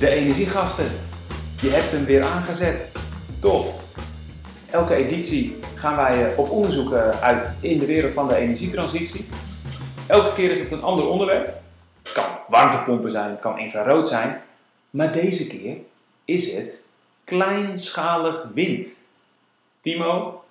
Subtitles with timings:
[0.00, 0.90] De energiegasten.
[1.60, 2.90] Je hebt hem weer aangezet.
[3.40, 3.86] Tof.
[4.70, 9.28] Elke editie gaan wij eh, op onderzoek eh, uit in de wereld van de energietransitie.
[10.06, 11.60] Elke keer is het een ander onderwerp.
[12.12, 14.42] Kan warmtepompen zijn, kan infrarood zijn.
[14.90, 15.76] Maar deze keer
[16.24, 16.86] is het
[17.24, 18.98] kleinschalig wind.
[19.80, 20.44] Timo,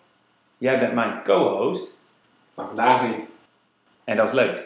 [0.58, 1.96] jij bent mijn co-host.
[2.54, 3.26] Maar vandaag niet.
[4.04, 4.62] En dat is leuk.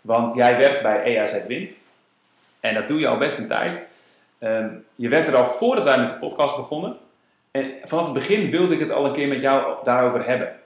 [0.00, 1.70] Want jij werkt bij EAZ Wind.
[2.60, 3.88] En dat doe je al best een tijd.
[4.40, 6.96] Ehm, je werkte er al voordat wij met de podcast begonnen.
[7.50, 10.56] En vanaf het begin wilde ik het al een keer met jou daarover hebben.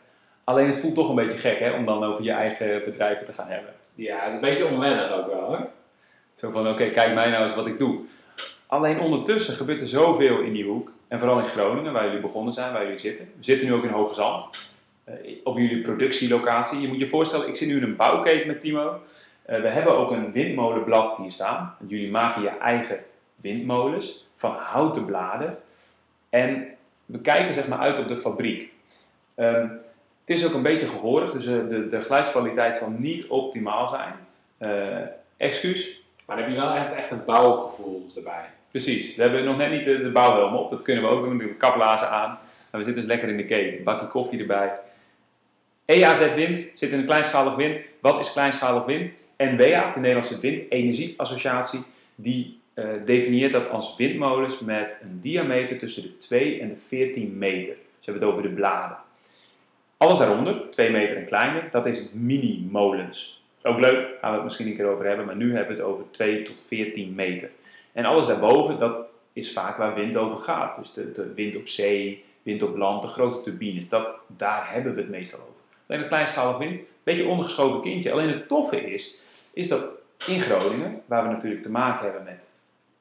[0.44, 3.32] Alleen het voelt toch een beetje gek hè, om dan over je eigen bedrijven te
[3.32, 3.72] gaan hebben.
[3.94, 5.68] Ja, het is een beetje onwennig ook wel hoor.
[6.34, 8.00] Zo van, oké, kijk mij nou eens wat ik doe.
[8.66, 10.90] Alleen ondertussen gebeurt er zoveel in die hoek.
[11.08, 13.24] En vooral in Groningen, waar jullie begonnen zijn, waar jullie zitten.
[13.36, 14.44] We zitten nu ook in Hoge Zand.
[15.04, 15.14] eh,
[15.44, 16.80] op jullie productielocatie.
[16.80, 19.00] Je moet je voorstellen, ik zit nu in een bouwketen met Timo.
[19.42, 21.76] Eh, we hebben ook een windmolenblad hier staan.
[21.86, 22.98] Jullie maken je eigen
[23.44, 25.58] windmolens van houten bladen.
[26.30, 26.68] En
[27.06, 28.72] we kijken zeg maar uit op de fabriek.
[29.34, 29.68] Ehm,
[30.20, 34.14] het is ook een beetje gehoorig, dus eh, de, de geluidskwaliteit zal niet optimaal zijn.
[34.58, 38.44] Eh excuus, Maar dan heb je wel echt, echt een bouwgevoel erbij.
[38.70, 39.14] Precies.
[39.14, 40.70] We hebben nog net niet de, de bouwhelm op.
[40.70, 41.38] Dat kunnen we ook doen.
[41.38, 42.38] De kaplazen aan.
[42.70, 43.78] Maar we zitten dus lekker in de keten.
[43.78, 44.78] Een bakje koffie erbij.
[45.84, 47.80] EAZ Wind zit in een kleinschalig wind.
[48.00, 49.12] Wat is kleinschalig wind?
[49.36, 51.80] NWA, de Nederlandse Windenergieassociatie,
[52.14, 57.38] die eh, definieert dat als windmolens met een diameter tussen de 2 en de 14
[57.38, 57.74] meter.
[57.74, 58.96] Ze hebben het over de bladen.
[59.96, 63.44] Alles daaronder, 2 meter en kleiner, dat is mini-molens.
[63.62, 65.90] Ook leuk, gaan we het misschien een keer over hebben, maar nu hebben we het
[65.90, 67.50] over 2 tot 14 meter.
[67.92, 70.76] En alles daarboven, dat is vaak waar wind over gaat.
[70.76, 73.88] Dus de, wind op zee, wind op land, de grote turbines.
[73.88, 75.62] Dat, daar hebben we het meestal over.
[75.86, 78.12] Alleen een kleinschalig wind, beetje ondergeschoven kindje.
[78.12, 79.90] Alleen het toffe is, is dat
[80.26, 82.48] in Groningen, waar we natuurlijk te maken hebben met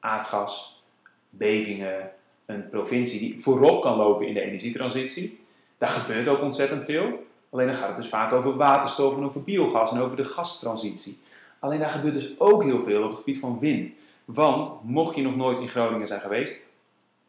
[0.04, 0.82] aardgas,
[1.30, 2.10] bevingen,
[2.46, 5.40] een provincie die voorop kan lopen in de energietransitie,
[5.78, 7.26] daar gebeurt ook ontzettend veel.
[7.50, 11.16] Alleen dan gaat het dus vaak over waterstof en over biogas en over de gastransitie.
[11.58, 13.92] Alleen daar gebeurt dus ook heel veel op het gebied van wind.
[14.24, 16.54] Want mocht je nog nooit in Groningen zijn geweest,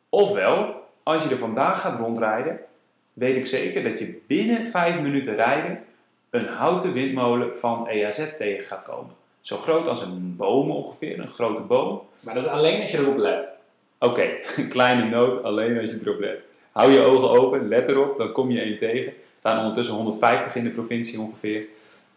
[0.09, 2.59] ofwel als je er vandaag gaat rondrijden,
[3.13, 5.79] weet ik zeker dat je binnen 5 minuten rijden
[6.29, 9.13] een houten windmolen van EAZ tegen gaat komen.
[9.45, 12.01] Zo groot als een boom ongeveer, een grote boom.
[12.19, 13.47] Maar dat is alleen als je erop let.
[14.00, 16.44] Oké, een kleine noot, alleen als je erop let.
[16.72, 19.11] Hou je ogen open, let erop, dan kom je één tegen.
[19.11, 21.66] Er staan ondertussen 150 in de provincie ongeveer.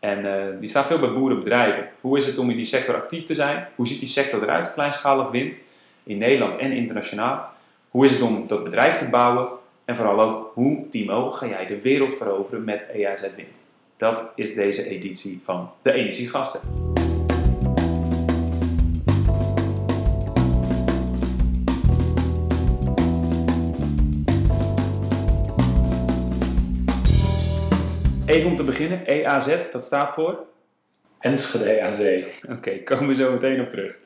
[0.01, 1.89] En eh, die staan veel bij boerenbedrijven.
[2.01, 3.69] Hoe is het om in die sector actief te zijn?
[3.75, 5.61] Hoe ziet die sector eruit, kleinschalig wind,
[6.05, 7.49] in Nederland en internationaal?
[7.91, 9.49] Hoe is het om dat bedrijf te bouwen?
[9.85, 13.63] En vooral ook, hoe, Timo, ga jij de wereld veroveren met EAZ Wind?
[13.97, 16.88] Dat is deze editie van de Energiegasten.
[28.29, 30.47] Even om te beginnen, EAZ, dat staat voor?
[31.19, 32.27] Enschede aan zee.
[32.51, 33.99] Oké, komen we zo meteen op terug.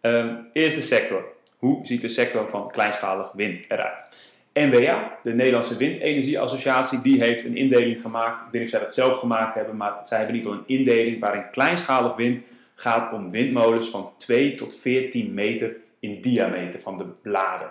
[0.00, 1.24] Ehm, eerst de sector.
[1.56, 4.04] Hoe ziet de sector van kleinschalig wind eruit?
[4.52, 8.38] NWA, de Nederlandse Windenergieassociatie, die heeft een indeling gemaakt.
[8.38, 10.66] Ik weet niet of zij dat zelf gemaakt hebben, maar zij hebben in ieder geval
[10.68, 12.42] een indeling waarin kleinschalig wind
[12.74, 17.70] gaat om windmolens van 2 tot 14 meter in diameter van de bladen.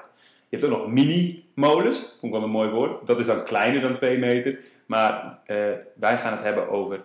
[0.50, 3.08] Je hebt ook nog mini-molens, vond ik wel een mooi woord.
[3.08, 5.58] Dat is dan kleiner dan 2 meter, maar eh,
[5.94, 7.04] wij gaan het hebben over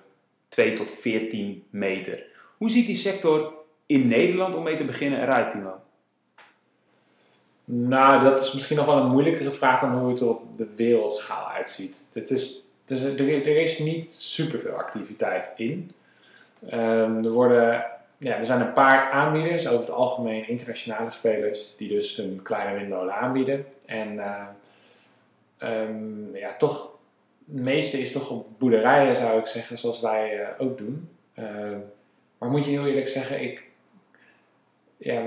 [0.48, 2.24] 2 tot 14 meter.
[2.56, 3.52] Hoe ziet die sector
[3.86, 5.80] in Nederland, om mee te beginnen, eruit, Timo?
[7.64, 10.74] Nou, dat is misschien nog wel een moeilijkere vraag dan hoe het er op de
[10.76, 12.08] wereldschaal uitziet.
[12.12, 15.92] Het is, er, is niet superveel activiteit in.
[16.68, 17.86] Ehm, er, worden,
[18.18, 22.78] ja, er zijn een paar aanbieders, over het algemeen internationale spelers, die dus een kleine
[22.78, 23.66] windmolen aanbieden.
[23.86, 24.46] En eh,
[25.58, 26.90] ehm, ja, toch,
[27.50, 31.08] meeste is toch op boerderijen, zou ik zeggen, zoals wij eh, ook doen.
[31.34, 31.78] Ehm,
[32.38, 33.62] maar moet je heel eerlijk zeggen, ik,
[34.96, 35.22] ja,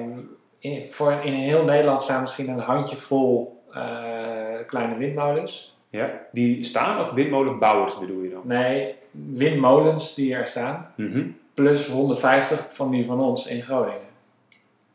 [0.60, 4.34] in, voor, in heel Nederland staan misschien een handjevol eh
[4.68, 5.78] kleine windmolens.
[5.90, 6.28] Ja?
[6.32, 8.42] Die staan of windmolenbouwers bedoel je dan?
[8.44, 10.94] Nee, windmolens die er staan.
[10.96, 11.28] Mhm.
[11.54, 14.12] Plus 150 van die van ons in Groningen.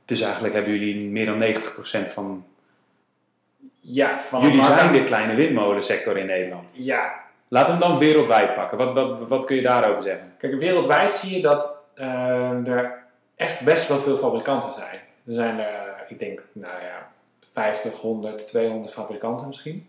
[0.05, 2.44] Dus eigenlijk hebben jullie meer dan 90% van...
[3.81, 6.71] Ja, van jullie markt- zijn de kleine windmolensector in Nederland.
[6.75, 8.79] Ja, Laten we hem dan wereldwijd pakken.
[8.79, 10.35] Wat, wat, wat kun je daarover zeggen?
[10.39, 13.05] kijk, wereldwijd zie je dat eh, er
[13.37, 15.01] echt best wel veel fabrikanten zijn.
[15.27, 17.09] Er zijn er, eh, ik denk, nou ja,
[17.53, 19.87] 50, 100, 200 fabrikanten misschien.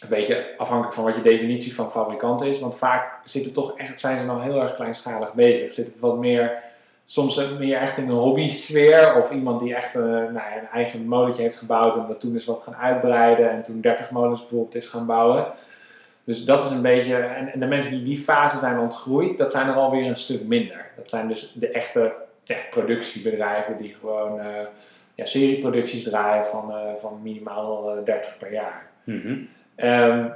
[0.00, 2.58] Een beetje afhankelijk van wat je definitie van fabrikant is.
[2.60, 5.72] Want vaak zitten toch echt, zijn ze dan heel erg kleinschalig bezig.
[5.72, 6.62] Zit het wat meer
[7.06, 9.16] soms meer echt in een hobby-sfeer.
[9.16, 12.36] Of iemand die echt een, nou, ja, een eigen molentje heeft gebouwd en dat toen
[12.36, 13.50] is wat gaan uitbreiden.
[13.50, 15.46] En toen 30 molens bijvoorbeeld is gaan bouwen.
[16.24, 19.52] Dus dat is een beetje, en, en de mensen die die fase zijn ontgroeid, dat
[19.52, 20.90] zijn er alweer een stuk minder.
[20.96, 22.12] Dat zijn dus de echte
[22.44, 24.46] ja, productiebedrijven die gewoon uh,
[25.14, 28.86] ja, serieproducties draaien van, uh, van minimaal uh, 30 per jaar.
[29.04, 29.38] Mhm.
[29.76, 30.32] Um,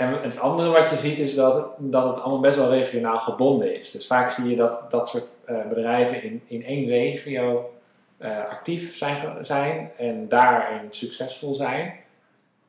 [0.00, 3.18] en het andere wat je ziet is dat, het, dat het allemaal best wel regionaal
[3.18, 3.90] gebonden is.
[3.90, 7.72] Dus vaak zie je dat dat soort uh, bedrijven in, in één regio
[8.18, 11.94] uh, actief zijn, zijn en daarin succesvol zijn.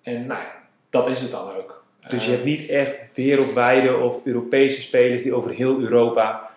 [0.02, 0.52] En nou ja,
[0.90, 1.84] dat is het dan ook.
[2.10, 6.50] Dus je hebt niet echt wereldwijde of Europese spelers die over heel Europa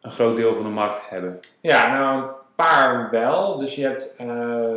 [0.00, 1.40] een groot deel van de markt hebben?
[1.60, 3.58] Ja, nou een paar wel.
[3.58, 4.16] Dus je hebt...
[4.20, 4.74] Uh,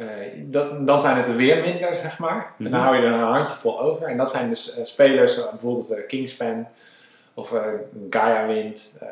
[0.00, 0.06] uh,
[0.36, 2.34] dat, dan zijn het er weer minder, zeg maar.
[2.34, 2.66] Mm -hmm.
[2.66, 4.06] En dan hou je er een handjevol over.
[4.06, 6.66] En dat zijn dus uh, spelers, uh, bijvoorbeeld Kingspan
[7.34, 7.54] of
[8.10, 9.02] Gaia Wind.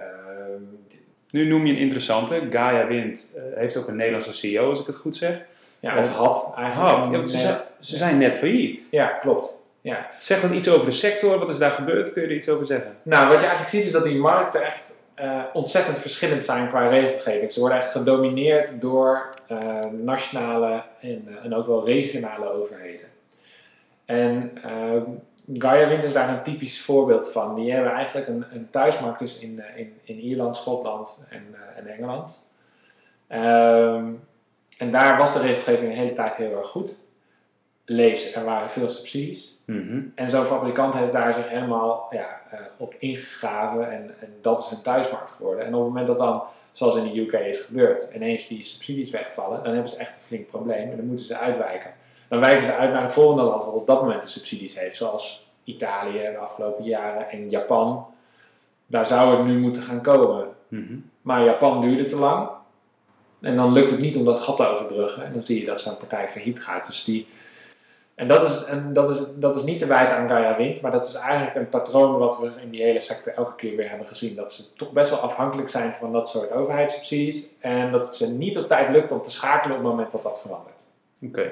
[1.31, 2.43] nu noem je een interessante.
[2.51, 5.41] Gaia Wind heeft ook een Nederlandse CEO, als ik het goed zeg.
[5.81, 7.05] Ja, of had eigenlijk.
[7.05, 7.13] Had.
[7.13, 8.89] Ja, ze, zijn, ze zijn net failliet.
[8.91, 9.63] Ja, klopt.
[9.81, 10.11] Ja.
[10.19, 11.39] Zeg dat iets over de sector?
[11.39, 12.13] Wat is daar gebeurd?
[12.13, 12.97] Kun je er iets over zeggen?
[13.03, 14.88] Nou, wat je eigenlijk ziet is dat die markten echt
[15.21, 17.53] uh, ontzettend verschillend zijn qua regelgeving.
[17.53, 23.07] Ze worden echt gedomineerd door uh, nationale en, uh, en, ook wel regionale overheden.
[24.05, 24.53] En
[25.53, 27.55] Gaia Wind is daar een typisch voorbeeld van.
[27.55, 32.47] Die hebben eigenlijk een, een thuismarkt dus in, in, in Ierland, Schotland en, en Engeland.
[33.33, 34.21] Um,
[34.79, 36.99] en daar was de regelgeving de hele tijd heel erg goed.
[37.85, 39.58] Lees, er waren veel subsidies.
[39.69, 40.13] Mm -hmm.
[40.15, 44.67] En zo'n fabrikant heeft daar zich helemaal ja, uh, op ingegraven en, en, dat is
[44.67, 45.65] hun thuismarkt geworden.
[45.65, 46.43] En op het moment dat dan,
[46.73, 50.23] zoals in de UK is gebeurd, ineens die subsidies wegvallen, dan hebben ze echt een
[50.23, 51.91] flink probleem en dan moeten ze uitwijken.
[52.29, 54.97] Dan wijken ze uit naar het volgende land wat op dat moment de subsidies heeft,
[54.97, 58.07] zoals Italië de afgelopen jaren en Japan.
[58.87, 60.47] Daar zou het nu moeten gaan komen.
[60.69, 61.11] Mm -hmm.
[61.23, 62.49] Maar Japan duurde te lang.
[63.41, 65.25] En dan lukt het niet om dat gat te overbruggen.
[65.25, 66.87] En dan zie je dat zo'n partij failliet gaat.
[66.87, 67.27] Dus die,
[68.19, 70.91] en dat is, en dat, is, dat is niet te wijten aan Gaia Wind, maar
[70.91, 74.07] dat is eigenlijk een patroon wat we in die hele sector elke keer weer hebben
[74.07, 74.35] gezien.
[74.35, 77.49] Dat ze toch best wel afhankelijk zijn van dat soort overheidssubsidies.
[77.59, 80.23] En dat het ze niet op tijd lukt om te schakelen op het moment dat
[80.23, 80.81] dat verandert.
[81.23, 81.51] Oké.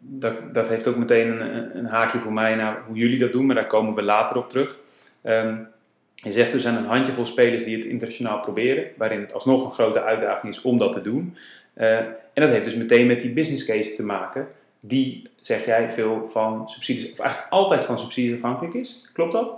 [0.00, 3.46] Dat, dat heeft ook meteen een, een, haakje voor mij naar hoe jullie dat doen,
[3.46, 4.78] maar daar komen we later op terug.
[5.22, 5.68] Um,
[6.14, 9.72] je zegt er zijn een handjevol spelers die het internationaal proberen, waarin het alsnog een
[9.72, 11.36] grote uitdaging is om dat te doen.
[11.74, 14.48] Uh, en dat heeft dus meteen met die business case te maken,
[14.80, 19.10] die, zeg jij, veel van subsidies, of eigenlijk altijd van subsidies afhankelijk is.
[19.12, 19.52] Klopt dat?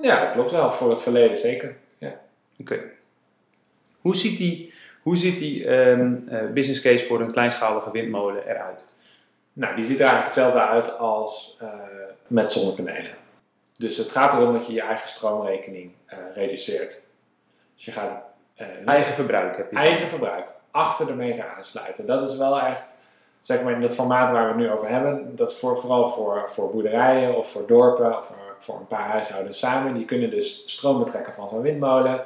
[0.00, 0.72] Ja, dat klopt wel.
[0.72, 1.76] Voor het verleden zeker.
[1.98, 2.20] Ja.
[2.58, 2.72] Oké.
[2.74, 2.90] Okay.
[4.00, 4.72] Hoe ziet die,
[5.02, 8.94] hoe ziet die um, uh, business case voor een kleinschalige windmolen eruit?
[9.52, 11.68] Nou, die ziet er eigenlijk hetzelfde uit als uh,
[12.26, 13.14] met zonnepanelen.
[13.76, 17.06] Dus het gaat erom dat je je eigen stroomrekening uh, reduceert.
[17.74, 18.30] Dus je gaat...
[18.84, 19.76] Eigen verbruik heb je.
[19.76, 20.46] Eigen verbruik.
[20.70, 22.06] Achter de meter aansluiten.
[22.06, 22.98] Dat is wel echt,
[23.42, 26.08] zeg maar in het formaat waar we het nu over hebben, dat is voor, vooral
[26.08, 29.94] voor, voor boerderijen of voor dorpen of voor, voor een paar huishoudens samen.
[29.94, 32.24] Die kunnen dus stroom betrekken van zo'n windmolen.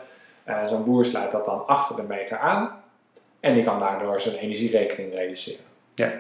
[0.48, 2.82] Uh, zo'n boer sluit dat dan achter de meter aan.
[3.40, 5.64] En die kan daardoor zijn energierekening reduceren.
[5.94, 6.12] Ja.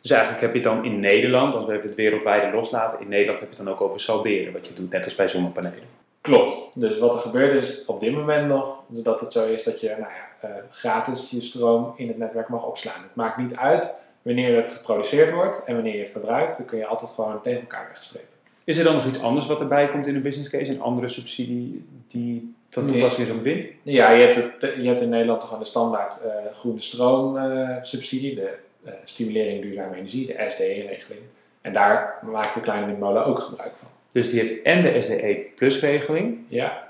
[0.00, 3.08] Dus eigenlijk heb je het dan in Nederland, als we even het wereldwijde loslaten, in
[3.08, 5.98] Nederland heb je het dan ook over salderen, wat je doet, net als bij zonnepanelen.
[6.20, 6.70] Klopt.
[6.74, 9.88] Dus wat er gebeurt is op dit moment nog dat het zo is dat je
[9.88, 13.02] nou ja, uh, gratis je stroom in het netwerk mag opslaan.
[13.02, 16.78] Het maakt niet uit wanneer het geproduceerd wordt en wanneer je het verbruikt, dan kun
[16.78, 18.28] je altijd gewoon tegen elkaar wegstrepen.
[18.64, 21.08] Is er dan nog iets anders wat erbij komt in een business case, een andere
[21.08, 23.66] subsidie die van toepassing is op wind?
[23.82, 27.36] Ja, je hebt, het, je hebt in Nederland toch aan de standaard uh, groene stroom
[27.36, 28.54] uh, subsidie, de
[28.86, 31.20] uh, stimulering duurzame energie, de SDE-regeling.
[31.60, 33.88] En daar maakt de kleine windmolen ook gebruik van.
[34.12, 36.88] Dus die heeft en de SDE plus regeling ja.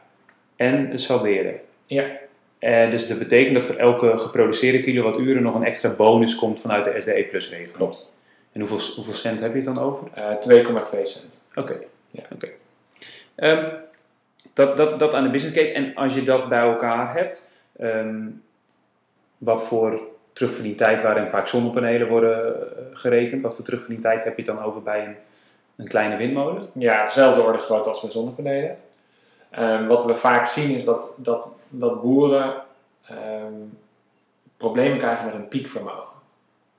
[0.57, 1.61] en het salderen.
[1.87, 2.05] Ja.
[2.61, 6.85] Uh, dus dat betekent dat voor elke geproduceerde kilowattuur nog een extra bonus komt vanuit
[6.85, 7.73] de SDE plus regeling.
[7.73, 8.13] Klopt.
[8.53, 10.07] En hoeveel, hoeveel cent heb je het dan over?
[10.19, 11.43] Uh, 2,2 cent.
[11.55, 11.73] Oké.
[11.73, 11.87] Okay.
[12.11, 12.23] Ja.
[12.35, 12.55] Okay.
[13.37, 13.73] Um,
[14.53, 15.73] dat, dat, dat aan de business case.
[15.73, 18.43] En als je dat bij elkaar hebt, um,
[19.39, 22.55] wat voor terugverdientijd waarin vaak zonnepanelen worden
[22.93, 23.43] gerekend.
[23.43, 25.17] Wat voor terugverdientijd heb je dan over bij een,
[25.77, 26.69] een kleine windmolen?
[26.73, 28.77] Ja, dezelfde orde grootte als bij zonnepanelen.
[29.59, 32.55] Um, wat we vaak zien is dat, dat, dat boeren
[33.11, 33.79] um,
[34.57, 36.19] problemen krijgen met hun piekvermogen.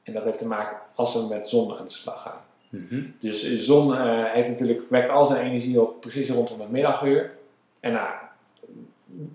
[0.03, 2.41] En dat heeft te maken als ze met zon aan de slag gaan.
[2.69, 3.15] Mm -hmm.
[3.19, 7.31] Dus de zon uh, heeft natuurlijk, wekt al zijn energie op precies rondom het middaguur.
[7.79, 8.09] En nou,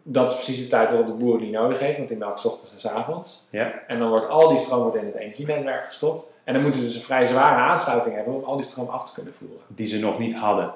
[0.02, 2.72] dat is precies de tijd waarop de boer die nodig heeft, want die melkt ochtends
[2.72, 3.46] en 's avonds.
[3.50, 3.72] Ja.
[3.86, 6.30] En dan wordt al die stroom wordt in het energienetwerk gestopt.
[6.44, 9.08] En dan moeten ze dus een vrij zware aansluiting hebben om al die stroom af
[9.08, 9.58] te kunnen voeren.
[9.66, 10.74] Die ze nog niet hadden.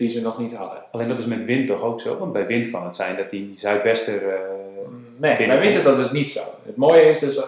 [0.00, 0.82] Die ze nog niet hadden.
[0.90, 2.18] Alleen dat is met wind toch ook zo?
[2.18, 4.28] Want bij wind kan het zijn dat die zuidwester...
[4.28, 4.40] eh,
[5.16, 6.40] Nee, bij wind is dat dus niet zo.
[6.66, 7.40] Het mooie is dus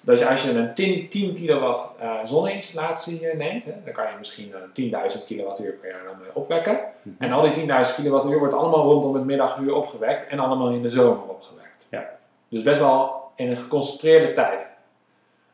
[0.00, 4.18] dat je als je een 10, 10 kilowatt zonneinstallatie eh, neemt, hè, dan kan je
[4.18, 4.52] misschien
[4.94, 6.80] eh, 10.000 kilowattuur per jaar dan mee opwekken.
[7.02, 7.14] Mhm.
[7.18, 10.88] En al die 10.000 kilowattuur wordt allemaal rondom het middaguur opgewekt en allemaal in de
[10.88, 11.86] zomer opgewekt.
[11.90, 12.08] Ja.
[12.48, 14.76] Dus best wel in een geconcentreerde tijd.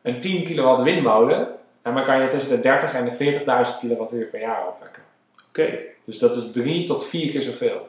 [0.01, 1.47] Een 10 kilowatt windmolen,
[1.81, 5.04] en dan kan je tussen de 30 en de 40.000 kilowattuur per jaar opwekken.
[6.05, 7.87] Dus dat is drie tot vier keer zoveel.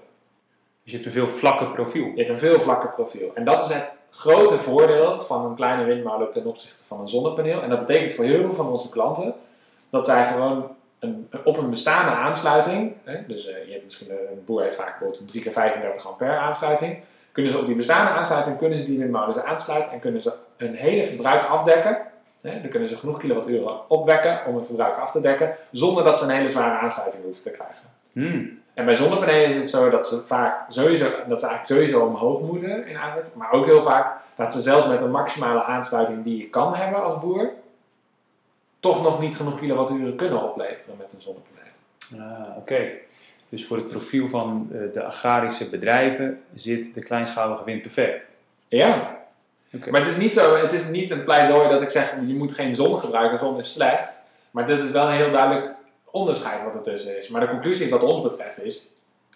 [0.83, 2.05] dus je hebt een veel vlakker profiel.
[2.05, 3.31] Je hebt een veel vlakker profiel.
[3.35, 7.63] En dat is het grote voordeel van een kleine windmolen ten opzichte van een zonnepaneel.
[7.63, 9.35] En dat betekent voor heel veel van onze klanten
[9.91, 14.17] dat zij gewoon een, op een bestaande aansluiting, hè, dus eh, je hebt misschien een,
[14.17, 16.99] een boer heeft vaak bijvoorbeeld een 3 keer 35 ampère aansluiting,
[17.33, 20.75] kunnen ze op die bestaande aansluiting kunnen ze die windmolens aansluiten en kunnen ze hun
[20.75, 21.99] hele verbruik afdekken.
[22.47, 26.25] Dan kunnen ze genoeg kilowatturen opwekken om hun verbruik af te dekken, zonder dat ze
[26.25, 27.85] een hele zware aansluiting hoeven te krijgen.
[28.12, 28.61] Hmm.
[28.75, 32.41] En bij zonnepanelen is het zo dat ze vaak sowieso, dat ze eigenlijk sowieso omhoog
[32.41, 33.37] moeten in aansluiting.
[33.37, 37.03] Maar ook heel vaak dat ze zelfs met een maximale aansluiting die je kan hebben
[37.03, 37.50] als boer,
[38.81, 41.65] toch nog niet genoeg kilowatturen kunnen opleveren met een zonnepaneel.
[42.15, 42.88] Ah, oké.
[43.49, 48.37] Dus voor het profiel van eh, de agrarische bedrijven zit de kleinschalige wind perfect.
[48.69, 49.25] Ja.
[49.90, 52.52] Maar het is niet zo, het is niet een pleidooi dat ik zeg je moet
[52.52, 54.23] geen zon gebruiken, zon is slecht.
[54.50, 55.75] Maar dit is wel een heel duidelijk
[56.11, 57.28] onderscheid wat er tussen is.
[57.28, 58.88] Maar de conclusie wat ons betreft is,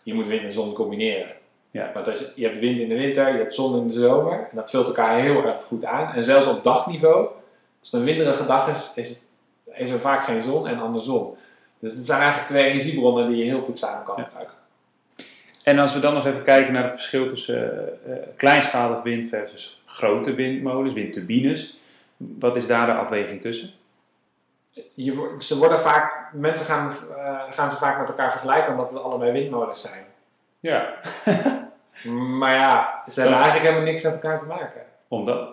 [0.02, 1.32] je moet wind en zon combineren.
[1.70, 1.90] Ja.
[1.94, 4.46] Want als je, je hebt wind in de winter, je hebt zon in de zomer.
[4.50, 6.14] En dat vult elkaar heel erg goed aan.
[6.14, 7.28] En zelfs op dagniveau,
[7.80, 9.22] als het een winderige dag is, is,
[9.72, 11.36] is er vaak geen zon en andersom.
[11.78, 14.46] Dus het zijn eigenlijk twee energiebronnen die je heel goed samen kan Ja.
[15.62, 19.28] En als we dan nog even kijken naar het verschil tussen eh, eh, kleinschalig wind
[19.28, 21.78] versus grote windmolens, windturbines.
[22.16, 23.70] Wat is daar de afweging tussen?
[24.94, 29.02] Je, ze worden vaak, mensen gaan, eh, gaan ze vaak met elkaar vergelijken omdat het
[29.02, 30.04] allebei windmolens zijn.
[30.60, 30.94] Ja.
[32.38, 34.82] Maar ja, ze hebben eigenlijk helemaal niks met elkaar te maken.
[35.08, 35.48] Omdat?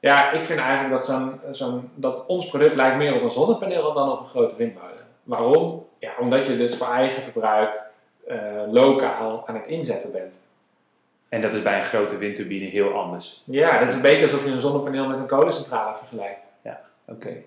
[0.00, 3.92] Ja, ik vind eigenlijk dat, zo'n, zo'n, dat ons product lijkt meer op een zonnepaneel
[3.92, 5.06] dan op een grote windmolen.
[5.22, 5.86] Waarom?
[5.98, 7.83] Ja, omdat je dus voor eigen verbruik
[8.26, 10.46] eh, lokaal aan het inzetten bent.
[11.28, 13.42] En dat is bij een grote windturbine heel anders.
[13.46, 16.54] Ja, dat is een beetje alsof je een zonnepaneel met een kolencentrale vergelijkt.
[17.06, 17.42] Oké.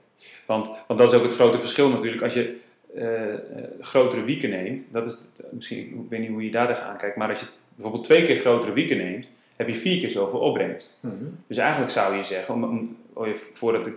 [0.46, 2.24] Want, want dat is ook het grote verschil natuurlijk.
[2.24, 2.60] Als je
[2.96, 3.40] eh, eh,
[3.82, 5.18] grotere wieken neemt, dat is
[5.50, 8.38] misschien, ik weet niet hoe je daar tegenaan kijkt, maar als je bijvoorbeeld twee keer
[8.38, 11.00] grotere wieken neemt, heb je vier keer zoveel opbrengst.
[11.48, 13.94] Dus eigenlijk zou je zeggen, om, om, oh, voordat het,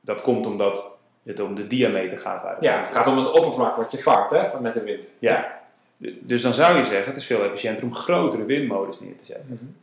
[0.00, 2.56] dat komt omdat het om de diameter gaat.
[2.60, 5.14] Ja, het gaat om het oppervlak wat je vangt hè, met de wind.
[5.18, 5.57] Ja.
[5.98, 9.76] Dus dan zou je zeggen, het is veel efficiënter om grotere windmolens neer te zetten.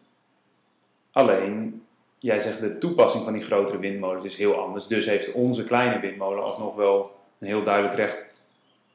[1.12, 1.86] Alleen,
[2.20, 4.88] jij zegt de toepassing van die grotere windmolens is heel anders.
[4.88, 8.28] Dus heeft onze kleine windmolen alsnog wel een heel duidelijk recht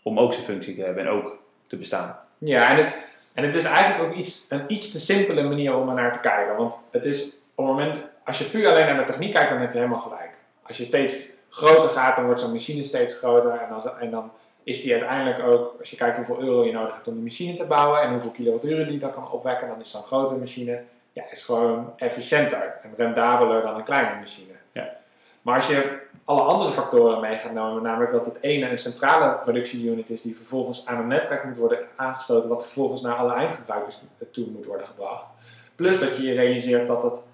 [0.03, 2.19] om ook zijn functie te hebben en ook te bestaan.
[2.39, 2.95] Ja, en het,
[3.35, 6.21] en het is eigenlijk ook iets, een iets te simpele manier om er naar te
[6.21, 6.57] kijken.
[6.57, 9.61] Want het is op het moment, als je puur alleen naar de techniek kijkt, dan
[9.61, 10.31] heb je helemaal gelijk.
[10.63, 13.51] Als je steeds groter gaat, dan wordt zo'n machine steeds groter.
[13.51, 14.31] En dan, en dan
[14.65, 17.55] is die uiteindelijk ook, als je kijkt hoeveel euro je nodig hebt om die machine
[17.55, 21.23] te bouwen en hoeveel kilowatturen die dan kan opwekken, dan is zo'n grote machine ja,
[21.31, 24.53] is gewoon efficiënter en rendabeler dan een kleine machine.
[24.73, 24.97] Ja.
[25.43, 29.39] Maar als je alle andere factoren mee gaat nemen, namelijk dat het ene een centrale
[29.39, 34.01] productieunit is die vervolgens aan een netwerk moet worden aangesloten, wat vervolgens naar alle eindgebruikers
[34.31, 35.33] toe moet worden gebracht.
[35.75, 37.27] Plus dat je je realiseert dat het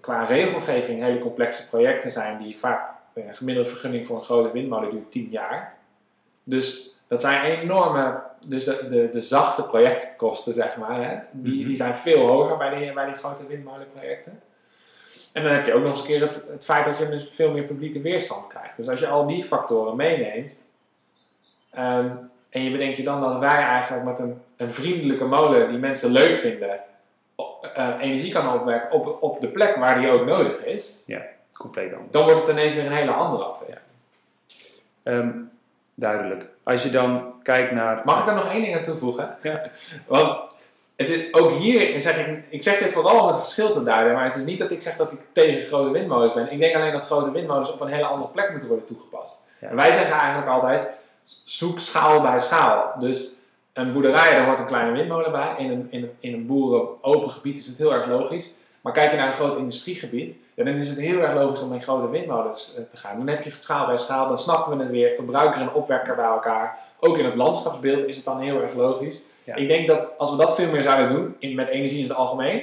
[0.00, 4.52] qua regelgeving hele complexe projecten zijn die vaak eh, een gemiddelde vergunning voor een grote
[4.52, 5.78] windmolen duurt 10 jaar.
[6.50, 11.66] Dus dat zijn enorme, dus de, de, de zachte projectkosten, zeg maar, hè, die, Mhm.
[11.66, 14.40] die zijn veel hoger bij die, bij die grote windmolenprojecten.
[15.32, 17.28] En dan heb je ook nog eens een keer het, het feit dat je dus
[17.32, 18.76] veel meer publieke weerstand krijgt.
[18.76, 20.66] Dus als je al die factoren meeneemt,
[21.70, 22.08] ehm,
[22.50, 26.10] en je bedenkt je dan dat wij eigenlijk met een, een vriendelijke molen die mensen
[26.10, 26.80] leuk vinden,
[27.74, 30.96] eh, energie kan opwekken op, op de plek waar die ook nodig is,
[31.58, 32.12] Compleet anders.
[32.12, 33.78] dan wordt het ineens weer een hele andere afweging.
[35.02, 35.30] Ehm,
[36.00, 36.46] duidelijk.
[36.62, 38.02] Als je dan kijkt naar...
[38.04, 39.36] Mag ik daar nog één ding aan toevoegen?
[39.42, 39.70] Ja.
[40.06, 40.38] Want
[40.96, 44.14] het is, ook hier zeg ik, ik zeg dit vooral om het verschil te duiden,
[44.14, 46.52] maar het is niet dat ik zeg dat ik tegen grote windmolens ben.
[46.52, 49.48] Ik denk alleen dat grote windmolens op een hele andere plek moeten worden toegepast.
[49.60, 49.68] Ja.
[49.68, 50.88] En wij zeggen eigenlijk altijd,
[51.44, 52.92] zoek schaal bij schaal.
[52.98, 53.28] Dus
[53.72, 55.54] een boerderij, daar hoort een kleine windmolen bij.
[55.58, 58.54] In een, in een, in een boeren open gebied is het heel erg logisch.
[58.80, 61.72] Maar kijk je naar een groot industriegebied, ja, dan is het heel erg logisch om
[61.72, 63.16] in grote windmolens eh, te gaan.
[63.16, 66.24] Dan heb je schaal bij schaal, dan snappen we het weer, verbruiker en opwekker bij
[66.24, 66.78] elkaar.
[67.00, 69.20] Ook in het landschapsbeeld is het dan heel erg logisch.
[69.44, 69.54] Ja.
[69.54, 72.16] Ik denk dat als we dat veel meer zouden doen, in, met energie in het
[72.16, 72.62] algemeen,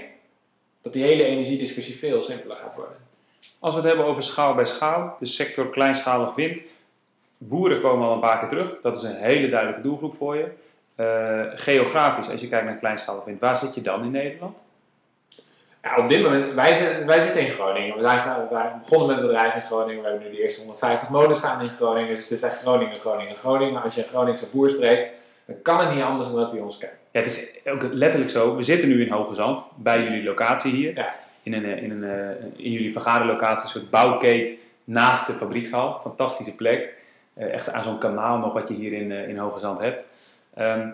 [0.81, 2.95] dat die hele energiediscussie veel simpeler gaat worden.
[3.59, 6.61] Als we het hebben over schaal bij schaal, de sector kleinschalig wind.
[7.37, 8.75] Boeren komen al een paar keer terug.
[8.81, 10.51] Dat is een hele duidelijke doelgroep voor je.
[10.95, 14.67] eh, geografisch, als je kijkt naar kleinschalig wind, waar zit je dan in Nederland?
[15.83, 17.95] Ja, op dit moment, wij, zitten- wij zitten in Groningen.
[17.95, 20.03] We zijn, ge- wij begonnen met een bedrijf in Groningen.
[20.03, 22.15] We hebben nu de eerste 150 molens staan in Groningen.
[22.15, 23.81] Dus het is echt Groningen, Groningen, Groningen.
[23.83, 25.09] Als je een Groningse boer spreekt,
[25.45, 26.91] dan kan het niet anders dan dat hij ons kent.
[27.11, 28.55] Ja, het is ook letterlijk zo.
[28.55, 30.95] We zitten nu in Hoge Zand, bij jullie locatie hier.
[30.95, 31.13] Ja.
[31.43, 35.99] In, een, eh, in, een, eh, in jullie vergaderlocatie, een soort bouwkeet naast de fabriekshal.
[36.01, 36.99] Fantastische plek.
[37.33, 40.05] Eh, echt aan zo'n kanaal nog wat je hier in, eh, in Hoge Zand hebt.
[40.53, 40.87] Ehm,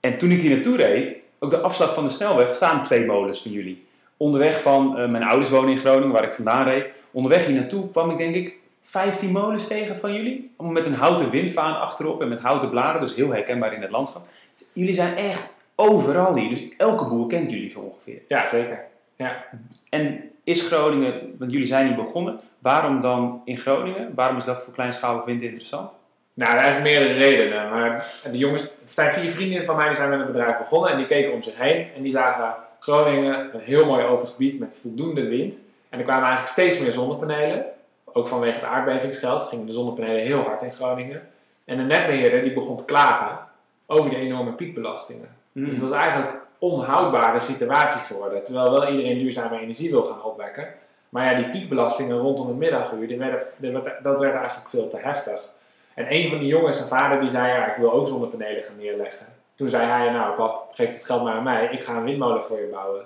[0.00, 3.42] en toen ik hier naartoe reed, ook de afslag van de snelweg, staan twee molens
[3.42, 3.85] van jullie.
[4.16, 6.90] Onderweg van, eh, mijn ouders wonen in Groningen, waar ik vandaan reed.
[7.10, 10.54] Onderweg hier naartoe kwam ik denk ik 15 molens tegen van jullie.
[10.56, 13.90] Allemaal met een houten windvaan achterop en met houten bladeren, dus heel herkenbaar in het
[13.90, 14.26] landschap.
[14.72, 18.20] Jullie zijn echt overal hier, dus elke boer kent jullie zo ongeveer.
[18.28, 18.84] Ja, zeker.
[19.88, 24.14] En is Groningen, want jullie zijn hier begonnen, waarom dan in Groningen?
[24.14, 25.98] Waarom is dat voor kleinschalig wind interessant?
[26.34, 27.70] Nou, er zijn meerdere redenen.
[27.70, 30.90] Maar de jongens, het zijn vier vrienden van mij die zijn met het bedrijf begonnen.
[30.90, 31.86] En die keken om zich heen.
[31.96, 32.54] En die zagen
[32.86, 35.58] Groningen, een heel mooi open gebied met voldoende wind.
[35.88, 37.64] En er kwamen eigenlijk steeds meer zonnepanelen.
[38.04, 41.28] Ook vanwege het aardbevingsgeld gingen de zonnepanelen heel hard in Groningen.
[41.64, 43.38] En de netbeheerder die begon te klagen
[43.86, 45.28] over die enorme piekbelastingen.
[45.52, 48.44] Dus het was eigenlijk een onhoudbare situatie geworden.
[48.44, 50.68] Terwijl wel iedereen duurzame energie wil gaan opwekken.
[51.08, 54.88] Maar ja, die piekbelastingen rondom het middaguur, die werden, die werd- dat werd eigenlijk veel
[54.88, 55.40] te heftig.
[55.94, 58.76] En een van die jongens, zijn vader, die zei, ja, ik wil ook zonnepanelen gaan
[58.78, 59.26] neerleggen.
[59.56, 61.68] Toen zei hij, nou pap, geef het geld maar aan mij.
[61.72, 63.04] Ik ga een windmolen voor je bouwen.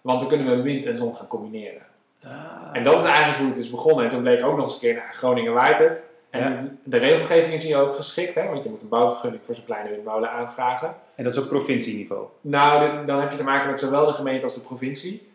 [0.00, 1.82] Want dan kunnen we wind en zon gaan combineren.
[2.22, 2.30] Ah.
[2.72, 4.04] En dat is eigenlijk hoe het is begonnen.
[4.04, 6.06] En toen bleek ook nog eens een keer, nou, Groningen waait het.
[6.30, 8.48] En de regelgeving is hier ook geschikt, hè?
[8.48, 10.94] want je moet een bouwvergunning voor zo'n kleine windmolen aanvragen.
[11.14, 12.26] En dat is op provincieniveau.
[12.40, 15.28] Nou, dan heb je te maken met zowel de gemeente als de provincie.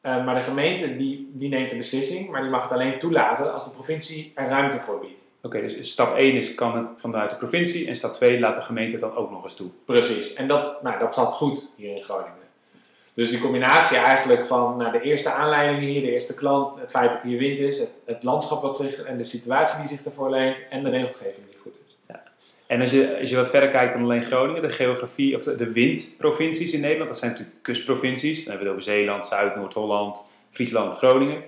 [0.00, 3.52] Eh, maar de gemeente die, die neemt de beslissing, maar die mag het alleen toelaten
[3.52, 5.24] als de provincie er ruimte voor biedt.
[5.46, 8.60] Oké, dus stap 1 is kan het vanuit de provincie en stap 2 laat de
[8.60, 9.68] gemeente dan ook nog eens toe.
[9.84, 10.34] Precies.
[10.34, 12.34] En dat, nou, dat zat goed hier in Groningen.
[13.14, 17.10] Dus die combinatie eigenlijk van nou, de eerste aanleiding hier, de eerste klant, het feit
[17.10, 20.30] dat hier wind is, het, het landschap wat zich en de situatie die zich ervoor
[20.30, 21.96] leent en de regelgeving die goed is.
[22.66, 25.54] En als je, als je wat verder kijkt dan alleen Groningen, de geografie of de,
[25.54, 28.44] de windprovincies in Nederland, dat zijn natuurlijk kustprovincies.
[28.44, 31.42] Dan hebben we het over Zeeland, Zuid, Noord-Holland, Friesland, Groningen.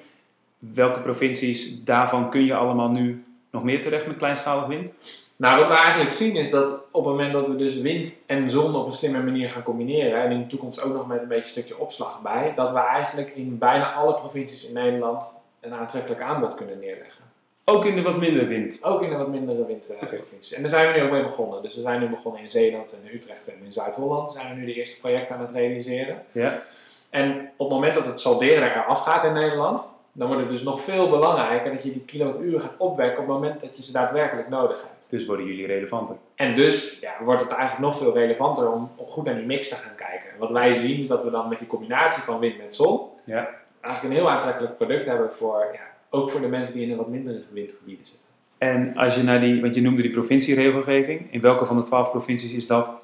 [0.58, 4.92] Welke provincies daarvan kun je allemaal nu nog meer terecht met kleinschalig wind?
[5.36, 8.50] Nou, wat we eigenlijk zien is dat op het moment dat we dus wind en
[8.50, 11.28] zon op een slimme manier gaan combineren, en in de toekomst ook nog met een
[11.28, 15.74] beetje een stukje opslag bij, dat we eigenlijk in bijna alle provincies in Nederland een
[15.74, 17.24] aantrekkelijk aanbod kunnen neerleggen.
[17.64, 18.84] Ook in de wat minder wind.
[18.84, 20.52] Ook in de wat mindere windprovincies.
[20.52, 21.62] En daar zijn we nu ook mee begonnen.
[21.62, 24.30] Dus we zijn nu begonnen in Zeeland en Utrecht en in Zuid-Holland.
[24.30, 26.22] Zijn we nu de eerste projecten aan het realiseren.
[26.32, 26.62] Ja.
[27.10, 30.62] En op het moment dat het salderen eraf gaat in Nederland, dan wordt het dus
[30.62, 33.92] nog veel belangrijker dat je die kilowatturen gaat opwekken op het moment dat je ze
[33.92, 35.10] daadwerkelijk nodig hebt.
[35.10, 36.16] Dus worden jullie relevanter.
[36.34, 39.68] En dus ja, wordt het eigenlijk nog veel relevanter om, om goed naar die mix
[39.68, 40.30] te gaan kijken.
[40.32, 43.00] En wat wij zien is dat we dan met die combinatie van wind met zon
[43.24, 43.48] Ja.
[43.80, 46.96] eigenlijk een heel aantrekkelijk product hebben voor, ja, ook voor de mensen die in de
[46.96, 48.28] wat mindere windgebieden zitten.
[48.58, 52.10] En als je naar die, want je noemde die provincieregelgeving, in welke van de twaalf
[52.10, 53.00] provincies is dat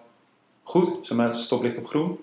[0.63, 1.07] goed?
[1.07, 2.19] Zeg maar, stoplicht op groen.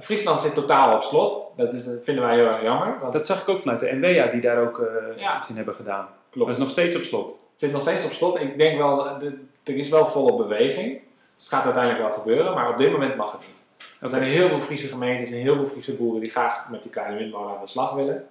[0.00, 1.42] Friesland zit totaal op slot.
[1.56, 2.98] Dat is, dat vinden wij heel erg jammer.
[3.00, 5.36] Want Dat zag ik ook vanuit de NWA, die daar ook eh, Ja.
[5.36, 6.08] iets in hebben gedaan.
[6.30, 6.46] klopt.
[6.48, 7.28] Dat is nog steeds op slot.
[7.30, 8.40] Het zit nog steeds op slot.
[8.40, 11.00] Ik denk wel, de- er is wel volop beweging.
[11.36, 13.58] Dus het gaat uiteindelijk wel gebeuren, maar op dit moment mag het niet.
[14.00, 16.90] Er zijn heel veel Friese gemeentes en heel veel Friese boeren die graag met die
[16.90, 18.26] kleine windmolen aan de slag willen.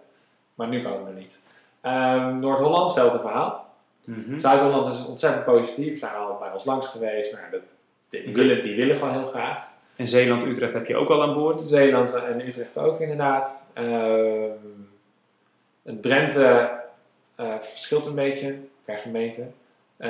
[0.56, 1.40] Maar nu kan het nog niet.
[1.82, 3.66] Ehm, Noord-Holland, hetzelfde verhaal.
[4.06, 4.40] Mhm.
[4.40, 6.00] Zuid-Holland is ontzettend positief.
[6.00, 7.38] Zijn al bij ons langs geweest.
[8.10, 9.68] Die, die willen, die willen gewoon heel graag.
[10.00, 11.62] En Zeeland, Utrecht heb je ook al aan boord.
[11.68, 13.66] Zeeland en Utrecht ook inderdaad.
[13.74, 14.50] Ehm,
[15.84, 16.70] Drenthe
[17.36, 19.42] eh, verschilt een beetje per gemeente.
[19.98, 20.10] Eh,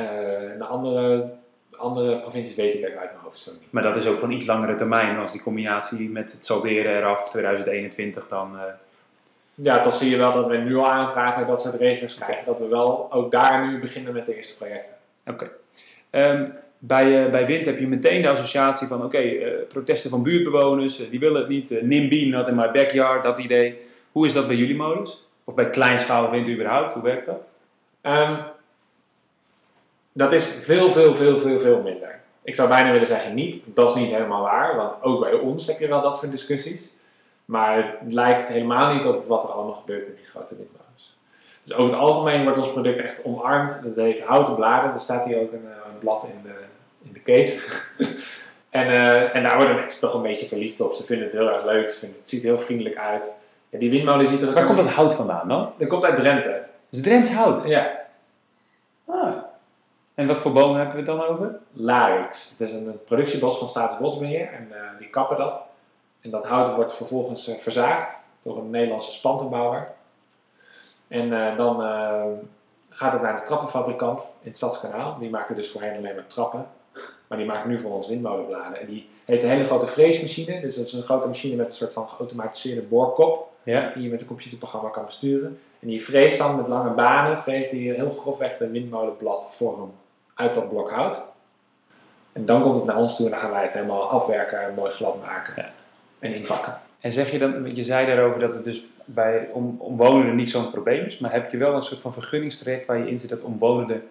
[0.58, 1.30] de andere,
[1.70, 3.72] de andere provincies weet ik even uit mijn hoofd zo niet.
[3.72, 5.18] Maar dat is ook van iets langere termijn.
[5.18, 8.58] Als die combinatie met het salderen eraf 2021 dan...
[8.58, 8.64] eh,
[9.56, 12.46] Ja, toch zie je wel dat we nu al aanvragen dat soort regels krijgen.
[12.46, 14.96] Dat we wel ook daar nu beginnen met de eerste projecten.
[15.28, 15.52] Oké.
[16.10, 16.46] Ehm,
[16.80, 21.00] bij, eh, bij wind heb je meteen de associatie van, oké, eh, protesten van buurtbewoners,
[21.00, 21.82] eh, die willen het niet.
[21.82, 23.78] NIMBY, not in my backyard, dat idee.
[24.12, 25.28] Hoe is dat bij jullie molens?
[25.44, 27.48] Of bij kleinschalige wind überhaupt, hoe werkt dat?
[28.02, 28.36] Ehm,
[30.12, 32.20] dat is veel, veel, veel, veel, veel minder.
[32.44, 33.64] Ik zou bijna willen zeggen niet.
[33.66, 36.90] Dat is niet helemaal waar, want ook bij ons heb je wel dat soort discussies.
[37.46, 41.18] Maar het lijkt helemaal niet op wat er allemaal gebeurt met die grote windmolens.
[41.64, 43.84] Dus over het algemeen wordt ons product echt omarmd.
[43.84, 44.94] Dat heeft houten bladen.
[44.94, 46.56] Er staat hier ook een, een blad in de,
[47.04, 47.62] in de keet.
[48.70, 50.94] en, eh, en daar worden mensen toch een beetje verliefd op.
[50.94, 51.90] Ze vinden het heel erg leuk.
[51.92, 53.46] Ze vinden, het ziet er heel vriendelijk uit.
[53.70, 55.74] Ja, die windmolen ziet er ook Waar komt dat hout vandaan dan?
[55.78, 56.66] Dat komt uit Drenthe.
[56.90, 57.68] Is Drents hout.
[57.68, 57.98] Ja,
[59.06, 59.34] Ah.
[60.14, 61.60] En wat voor bomen hebben we het dan over?
[61.74, 62.50] Larix.
[62.50, 65.70] Het is een productiebos van Staatsbosbeheer en eh, die kappen dat.
[66.22, 69.92] En dat hout wordt vervolgens eh, verzaagd door een Nederlandse spantenbouwer.
[71.08, 71.82] En dan
[72.90, 75.18] gaat het naar de trappenfabrikant in het Stadskanaal.
[75.20, 76.68] Die maakte dus voorheen alleen maar trappen.
[77.30, 78.80] Maar die maakt nu voor ons windmolenbladen.
[78.80, 80.62] En die heeft een hele grote freesmachine.
[80.62, 83.52] Dus dat is een grote machine met een soort van geautomatiseerde boorkop.
[83.64, 83.92] Ja.
[83.94, 85.60] Die je met een computerprogramma kan besturen.
[85.80, 89.92] En die freest dan met lange banen, freest die heel grofweg de windmolenbladvorm
[90.34, 91.24] uit dat blok hout.
[92.32, 94.74] En dan komt het naar ons toe en dan gaan wij het helemaal afwerken en
[94.74, 95.54] mooi glad maken.
[95.56, 95.72] Ja.
[96.20, 96.80] En inpakken.
[97.00, 100.72] En zeg je dan, je zei daarover dat het dus bij om, omwonenden niet zo'n
[100.72, 103.42] probleem is, maar heb je wel een soort van vergunningstraject waar je in zit dat
[103.42, 104.04] omwonenden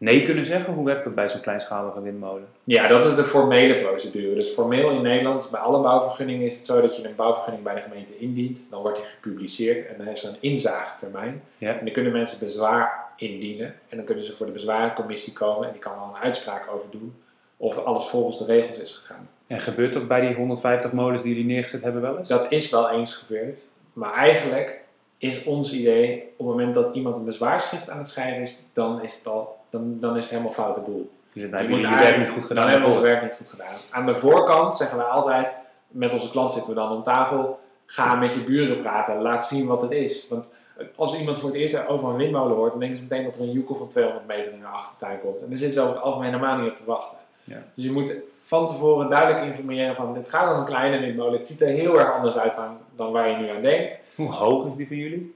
[0.00, 0.74] nee kunnen zeggen?
[0.74, 2.46] Hoe werkt dat bij zo'n kleinschalige windmolen?
[2.64, 4.34] Ja, dat is de formele procedure.
[4.34, 7.74] Dus formeel in Nederland, bij alle bouwvergunningen is het zo dat je een bouwvergunning bij
[7.74, 8.60] de gemeente indient.
[8.70, 11.42] Dan wordt die gepubliceerd en dan is er een inzagetermijn.
[11.58, 11.78] Ja.
[11.78, 13.74] En dan kunnen mensen bezwaar indienen.
[13.88, 16.86] En dan kunnen ze voor de bezwarencommissie komen en die kan dan een uitspraak over
[16.90, 17.14] doen
[17.56, 19.28] of alles volgens de regels is gegaan.
[19.46, 22.28] En gebeurt dat bij die 150 molens die jullie neergezet hebben wel eens?
[22.28, 23.72] Dat is wel eens gebeurd.
[23.92, 24.80] Maar eigenlijk
[25.18, 29.02] is ons idee, op het moment dat iemand een bezwaarschrift aan het schrijven is, dan
[29.02, 31.10] is het, al, dan, dan is het helemaal foute boel.
[31.32, 32.62] Dus dan hebben moet jullie je werk niet goed gedaan.
[32.62, 33.74] Dan hebben we ons werk niet goed gedaan.
[33.90, 35.54] Aan de voorkant zeggen wij altijd,
[35.88, 39.66] met onze klant zitten we dan om tafel, ga met je buren praten, laat zien
[39.66, 40.28] wat het is.
[40.28, 40.50] Want
[40.96, 43.42] als iemand voor het eerst over een windmolen hoort, dan denken ze meteen dat er
[43.42, 45.42] een joekel van 200 meter in de achtertuin komt.
[45.42, 47.18] En daar zitten ze over het algemeen helemaal niet op te wachten.
[47.44, 47.62] Ja.
[47.74, 51.46] Dus je moet van tevoren duidelijk informeren van, dit gaat om een kleine windmolen, het
[51.46, 54.08] ziet er heel erg anders uit dan, dan waar je nu aan denkt.
[54.16, 55.34] Hoe hoog is die van jullie?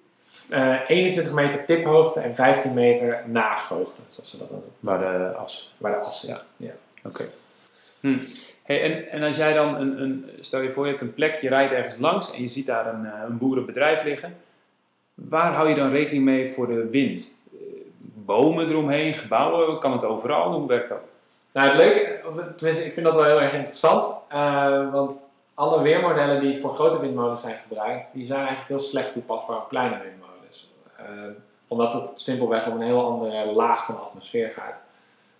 [0.50, 5.34] Eh, 21 meter tiphoogte en 15 meter naafhoogte, zoals ze dat dan noemen, Waar de
[5.34, 5.74] as.
[5.78, 6.44] waar de as zit.
[6.56, 6.70] Ja.
[7.04, 7.24] Oké.
[8.00, 8.18] Hm.
[8.62, 11.40] Hey, en, en als jij dan een, een, stel je voor, je hebt een plek,
[11.40, 14.36] je rijdt ergens langs en je ziet daar een, eh, een boerenbedrijf liggen.
[15.14, 17.40] Waar hou je dan rekening mee voor de wind?
[17.52, 17.58] Eh,
[17.98, 20.52] Bomen eromheen, gebouwen, kan het overal?
[20.52, 21.10] Hoe werkt dat?
[21.52, 22.20] Nou, het leuke,
[22.56, 24.24] tenminste, ik vind dat wel heel erg interessant.
[24.28, 25.18] eh, want
[25.54, 29.68] alle weermodellen die voor grote windmolens zijn gebruikt, die zijn eigenlijk heel slecht toepasbaar op
[29.68, 30.22] kleine windmolens.
[31.04, 31.10] Eh,
[31.68, 34.84] omdat het simpelweg om een heel andere laag van de atmosfeer gaat.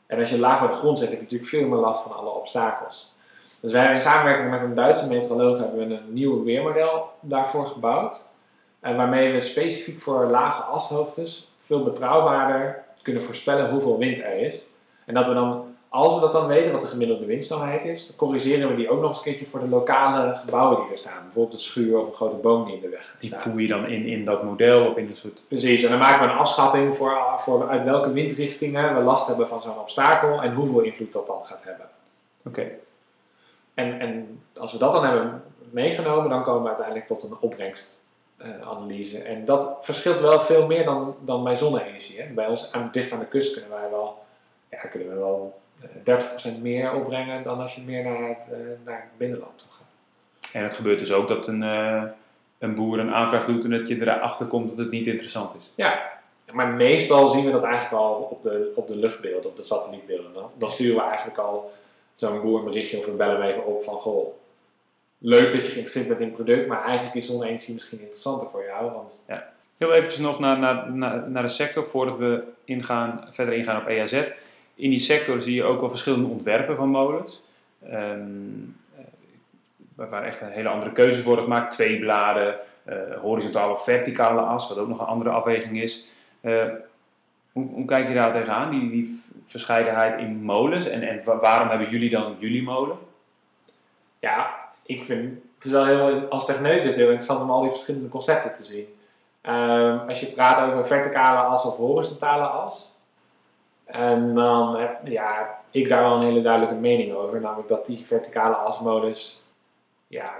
[0.07, 2.17] En als je laag bij de grond zit, heb je natuurlijk veel meer last van
[2.17, 3.15] alle obstakels.
[3.61, 7.67] Dus wij hebben in samenwerking met een Duitse meteoroloog hebben we een nieuw weermodel daarvoor
[7.67, 8.33] gebouwd.
[8.81, 14.69] En waarmee we specifiek voor lage ashoogtes veel betrouwbaarder kunnen voorspellen hoeveel wind er is.
[15.05, 18.17] En dat we dan, als we dat dan weten, wat de gemiddelde windsnelheid is, dan
[18.17, 21.23] corrigeren we die ook nog eens een keertje voor de lokale gebouwen die er staan.
[21.23, 23.43] Bijvoorbeeld een schuur of een grote boom die in de weg Die staat.
[23.43, 25.43] voer je dan in, in dat model of in een soort...
[25.49, 29.49] Precies, en dan maken we een afschatting voor, voor uit welke windrichtingen we last hebben
[29.49, 31.87] van zo'n obstakel en hoeveel invloed dat dan gaat hebben.
[32.47, 32.73] Oké.
[33.75, 39.19] En, en als we dat dan hebben meegenomen, dan komen we uiteindelijk tot een opbrengstanalyse.
[39.19, 42.25] en dat verschilt wel veel meer dan, dan bij zonne-energie.
[42.25, 44.19] Bij ons aan, dicht aan de kust kunnen wij wel,
[44.71, 45.64] ja, kunnen we wel eh,
[46.59, 50.53] 30% meer opbrengen dan als je meer naar het, eh, naar het binnenland toe gaat.
[50.53, 52.03] En het gebeurt dus ook dat een, eh,
[52.59, 55.71] een boer een aanvraag doet en dat je erachter komt dat het niet interessant is.
[55.75, 56.13] Ja,
[56.53, 60.33] maar meestal zien we dat eigenlijk al op de, op de luchtbeelden, op de satellietbeelden.
[60.33, 61.73] Dan, dan sturen we eigenlijk al
[62.15, 64.35] zo'n boer een berichtje of we bellen hem even op van goh,
[65.19, 68.65] leuk dat je geïnteresseerd bent in het product, maar eigenlijk is zonne-energie misschien interessanter voor
[68.65, 68.91] jou.
[68.93, 69.25] Want
[69.77, 73.87] Heel eventjes nog naar, naar, naar, naar de sector voordat we ingaan, verder ingaan op
[73.87, 74.23] EAZ.
[74.75, 77.45] In die sector zie je ook wel verschillende ontwerpen van molens.
[77.81, 78.11] Eh,
[79.95, 81.73] waar- echt een hele andere keuzes worden gemaakt.
[81.75, 86.07] Twee bladen, eh, horizontale of verticale as, wat ook nog een andere afweging is.
[86.41, 86.65] Eh,
[87.53, 90.87] hoe, hoe kijk je daar tegenaan, die, die verscheidenheid in molens?
[90.87, 92.97] En, en wa- waarom hebben jullie dan jullie molen?
[94.19, 97.71] ja, ik vind het is wel heel, als techneut het heel interessant om al die
[97.71, 98.87] verschillende concepten te zien.
[99.41, 102.94] Ehm, als je praat over verticale as of horizontale as,
[103.85, 108.07] en dan heb ja, ik daar wel een hele duidelijke mening over, namelijk dat die
[108.07, 109.43] verticale asmodus
[110.07, 110.35] ja,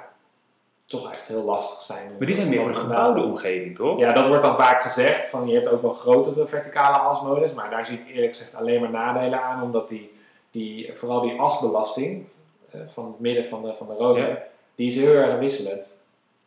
[0.87, 2.11] toch echt heel lastig zijn.
[2.19, 3.99] Maar die zijn meer voor de gebouwde omgeving, toch?
[3.99, 7.71] Ja, dat wordt dan vaak gezegd, van je hebt ook wel grotere verticale asmodus, maar
[7.71, 10.13] daar zie ik eerlijk gezegd alleen maar nadelen aan, omdat die,
[10.51, 12.25] die vooral die asbelasting
[12.71, 14.43] eh, van het midden van de, van de rotor, Ja.
[14.75, 16.01] die is heel erg wisselend.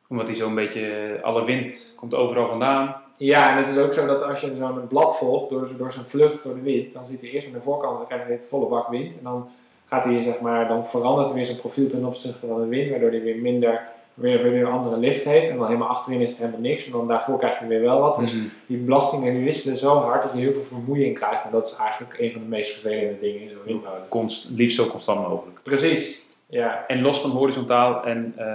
[0.10, 2.96] Omdat die zo'n beetje, alle wind komt overal vandaan.
[3.18, 6.06] Ja, en het is ook zo dat als je zo'n blad volgt door, door zijn
[6.06, 8.40] vlucht door de wind, dan ziet hij eerst aan de voorkant, dan krijg je een
[8.50, 9.18] volle bak wind.
[9.18, 9.50] En dan
[9.86, 13.10] gaat hij, zeg maar, dan verandert weer zijn profiel ten opzichte van de wind, waardoor
[13.10, 13.82] hij weer minder,
[14.14, 15.50] weer, weer een andere lift heeft.
[15.50, 16.86] En dan helemaal achterin is het helemaal niks.
[16.86, 18.16] En dan daarvoor krijgt hij weer wel wat.
[18.16, 21.44] Dus die belastingen die wisselen zo hard dat je heel veel vermoeiing krijgt.
[21.44, 24.08] En dat is eigenlijk een van de meest vervelende dingen in zo'n windmolen.
[24.10, 25.60] Const, liefst zo constant mogelijk.
[25.64, 26.26] Precies.
[26.50, 26.86] Ja.
[26.88, 28.54] En los van horizontaal en eh, eh,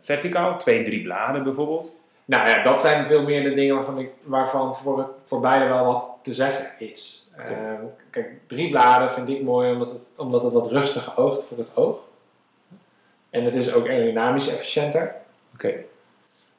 [0.00, 1.96] verticaal, twee, drie bladen bijvoorbeeld.
[2.28, 5.64] Nou ja, dat zijn veel meer de dingen waarvan, ik, waarvan voor, het, voor beide
[5.64, 7.28] wel wat te zeggen is.
[7.36, 7.44] Eh,
[8.10, 11.76] kijk, drie bladen vind ik mooi omdat het, omdat het wat rustiger oogt voor het
[11.76, 11.98] oog.
[13.30, 15.14] En het is ook aerodynamisch efficiënter.
[15.54, 15.74] Oké.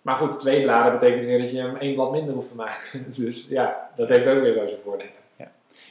[0.01, 3.05] Maar goed, twee bladen betekent weer dat je hem één blad minder hoeft te maken.
[3.17, 5.13] Dus ja, dat heeft ook weer zo zijn voordelen.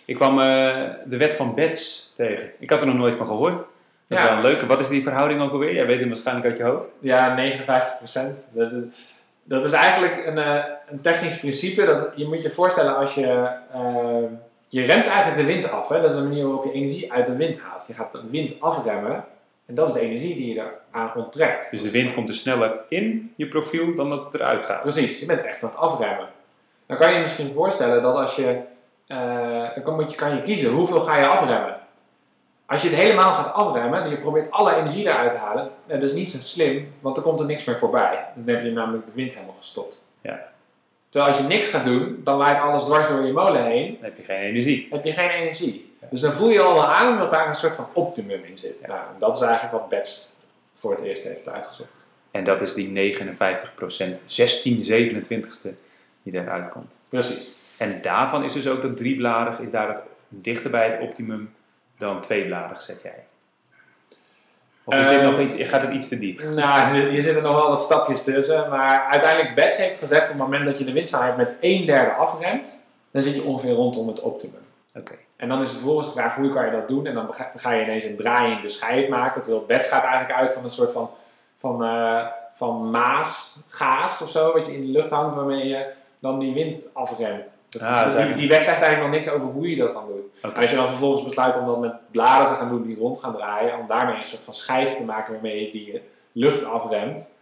[0.05, 2.51] Ik kwam eh, de wet van Betz tegen.
[2.59, 3.57] Ik had er nog nooit van gehoord.
[3.57, 4.25] Dat is Ja.
[4.27, 4.67] wel een leuke.
[4.67, 5.75] Wat is die verhouding ook alweer?
[5.75, 6.89] Jij weet hem waarschijnlijk uit je hoofd.
[7.01, 8.49] Ja, 59%.
[8.53, 8.85] Dat is,
[9.49, 11.85] dat is eigenlijk een, eh, een technisch principe.
[11.85, 13.49] Dat, je moet je voorstellen als je...
[13.73, 14.23] eh,
[14.69, 15.89] je remt eigenlijk de wind af.
[15.89, 16.01] Hè?
[16.01, 17.85] Dat is een manier waarop je energie uit de wind haalt.
[17.87, 19.25] Je gaat de wind afremmen.
[19.67, 21.71] En dat is de energie die je eraan onttrekt.
[21.71, 24.83] Dus de wind komt er sneller in je profiel dan dat het eruit gaat.
[24.83, 26.27] Precies, je bent echt aan het afremmen.
[26.87, 28.59] Dan kan je je misschien voorstellen dat als je...
[29.07, 31.77] eh, dan kan, moet je, kan je kiezen hoeveel ga je afremmen.
[32.69, 36.03] Als je het helemaal gaat afremmen en je probeert alle energie eruit te halen, dat
[36.03, 38.25] is niet zo slim, want dan komt er niks meer voorbij.
[38.35, 40.05] Dan heb je namelijk de wind helemaal gestopt.
[40.21, 40.49] Ja.
[41.09, 44.05] Terwijl als je niks gaat doen, dan waait alles dwars door je molen heen, Dan
[44.05, 44.89] heb je geen energie.
[44.91, 45.93] heb je geen energie.
[46.11, 48.85] Dus dan voel je al wel aan dat daar een soort van optimum in zit.
[48.87, 50.37] Nou, dat is eigenlijk wat Bets
[50.79, 51.91] voor het eerst heeft uitgezocht.
[52.31, 55.69] En dat is die 59%, 16 27ste
[56.23, 56.97] die eruit komt.
[57.09, 57.51] Precies.
[57.77, 61.55] En daarvan is dus ook dat driebladig is daar het dichter bij het optimum
[61.99, 63.25] dan tweebladig, zet jij.
[64.85, 66.43] Of is dit Eh, nog iets, gaat het iets te diep?
[66.43, 68.71] Nou, je zit er nog wel wat stapjes tussen.
[68.71, 72.11] Maar uiteindelijk, Bets heeft gezegd, op het moment dat je de windsnelheid met een derde
[72.11, 74.67] afremt, dan zit je ongeveer rondom het optimum.
[74.95, 75.15] Oké.
[75.37, 77.07] En dan is vervolgens de vraag, hoe kan je dat doen?
[77.07, 79.43] En dan ga, je ineens een draaiende schijf maken.
[79.43, 81.11] Terwijl Bets gaat eigenlijk uit van een soort van,
[81.57, 85.87] van, eh, van maasgaas of zo, wat je in de lucht hangt, waarmee je
[86.19, 87.59] dan die wind afremt.
[87.81, 90.25] Ah, Dus die, die wet zegt eigenlijk nog niks over hoe je dat dan doet.
[90.43, 90.55] Oké.
[90.55, 93.19] En als je dan vervolgens besluit om dat met bladen te gaan doen die rond
[93.19, 96.01] gaan draaien, om daarmee een soort van schijf te maken waarmee je die
[96.33, 97.37] lucht afremt,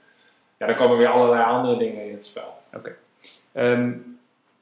[0.57, 2.59] ja, dan komen weer allerlei andere dingen in het spel.
[3.53, 3.93] Ehm,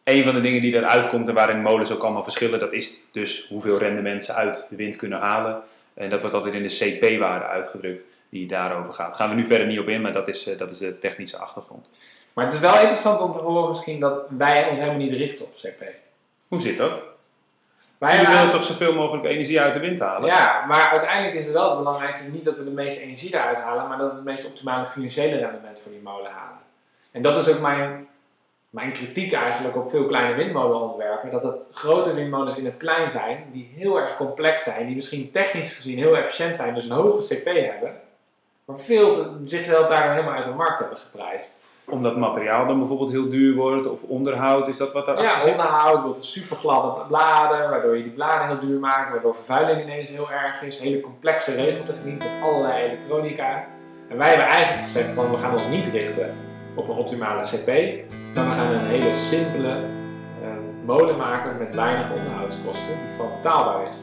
[0.04, 2.94] een van de dingen die eruit komt en waarin molens ook allemaal verschillen, dat is
[3.12, 5.62] dus hoeveel rendement ze uit de wind kunnen halen.
[5.94, 9.16] En dat wordt altijd in de CP-waarde uitgedrukt die daarover gaat.
[9.16, 11.36] Gaan we nu verder niet op in, maar dat is, eh, dat is de technische
[11.36, 11.90] achtergrond.
[12.34, 15.44] Maar het is wel interessant om te horen misschien dat wij ons helemaal niet richten
[15.44, 15.84] op CP.
[16.48, 17.02] Hoe zit dat?
[17.98, 20.28] Wij willen toch zoveel mogelijk energie uit de wind halen?
[20.30, 23.56] Ja, maar uiteindelijk is het wel het belangrijkste niet dat we de meeste energie eruit
[23.56, 26.58] halen, maar dat we het meest optimale financiële rendement voor die molen halen.
[27.12, 28.08] En dat is ook mijn,
[28.70, 33.44] mijn kritiek eigenlijk op veel kleine windmolenontwerpen, dat het grote windmolens in het klein zijn,
[33.52, 37.34] die heel erg complex zijn, die misschien technisch gezien heel efficiënt zijn, dus een hoge
[37.34, 38.00] CP hebben,
[38.64, 41.62] maar veel te, zichzelf daar helemaal uit de markt hebben geprijsd.
[41.86, 45.50] Omdat materiaal dan bijvoorbeeld heel duur wordt of onderhoud, is dat wat daarachter Ja, zit?
[45.50, 50.08] onderhoud, wilt super gladde bladen, waardoor je die bladen heel duur maakt, waardoor vervuiling ineens
[50.08, 50.78] heel erg is.
[50.80, 53.64] Hele complexe regeltechniek met allerlei elektronica.
[54.08, 56.34] En wij hebben eigenlijk gezegd van we gaan ons niet richten
[56.74, 57.66] op een optimale CP,
[58.34, 59.68] maar we gaan een hele simpele
[60.42, 60.48] eh,
[60.84, 63.96] molen maken met weinig onderhoudskosten, die gewoon betaalbaar is.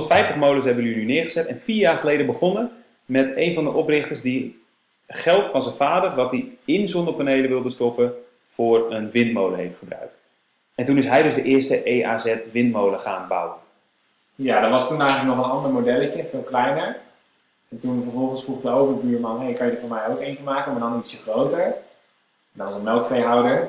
[0.00, 2.70] 150 molens hebben jullie nu neergezet en vier jaar geleden begonnen
[3.04, 4.62] met een van de oprichters die
[5.06, 8.14] geld van zijn vader, wat hij in zonnepanelen wilde stoppen,
[8.48, 10.18] voor een windmolen heeft gebruikt.
[10.74, 13.56] En toen is hij dus de eerste EAZ windmolen gaan bouwen.
[14.34, 16.96] Ja, dat was toen eigenlijk nog een ander modelletje, veel kleiner.
[17.68, 20.72] En toen vervolgens vroeg de overbuurman, hey, kan je er voor mij ook eentje maken,
[20.72, 21.74] maar dan ietsje groter.
[22.52, 23.68] Dat was een melkveehouder.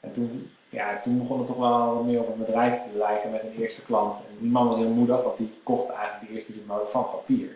[0.00, 3.30] En toen, ja, toen begon het toch wel wat meer op een bedrijf te lijken
[3.30, 4.18] met een eerste klant.
[4.18, 7.48] En die man was heel moedig, want die kocht eigenlijk die eerste windmolen van papier.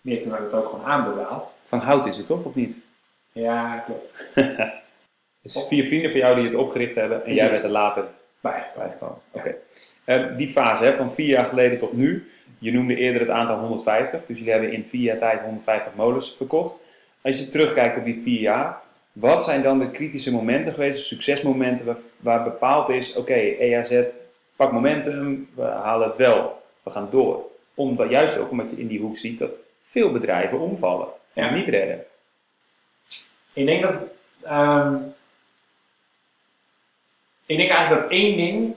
[0.00, 1.54] Die heeft toen het ook gewoon aanbetaald.
[1.64, 2.78] Van hout is het toch, of niet?
[3.32, 4.12] Ja, klopt.
[5.42, 7.40] Het is vier vrienden van jou die het opgericht hebben en Precies.
[7.40, 8.04] jij bent er later
[8.40, 8.78] Bijgekomen.
[8.88, 9.18] bijgekomen.
[9.30, 9.54] Oké.
[10.04, 13.58] Eh, die fase hè, van vier jaar geleden tot nu, je noemde eerder het aantal
[13.58, 16.76] 150, dus jullie hebben in vier jaar tijd 150 molens verkocht.
[17.22, 18.80] Als je terugkijkt op die vier jaar,
[19.20, 24.02] wat zijn dan de kritische momenten geweest, succesmomenten waar, waar bepaald is, oké, EAZ,
[24.56, 27.42] pak momentum, we halen het wel, we gaan door.
[27.74, 29.50] Omdat, juist ook omdat je in die hoek ziet dat
[29.80, 31.50] veel bedrijven omvallen en Ja.
[31.50, 32.04] niet redden.
[33.52, 34.10] Ik denk dat.
[34.42, 34.94] ehm,
[37.46, 38.74] ik denk eigenlijk dat één ding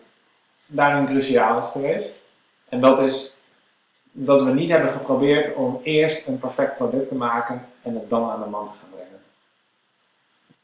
[0.65, 2.25] daarin cruciaal is geweest.
[2.69, 3.35] En dat is
[4.11, 8.29] dat we niet hebben geprobeerd om eerst een perfect product te maken en het dan
[8.29, 8.89] aan de man te gaan.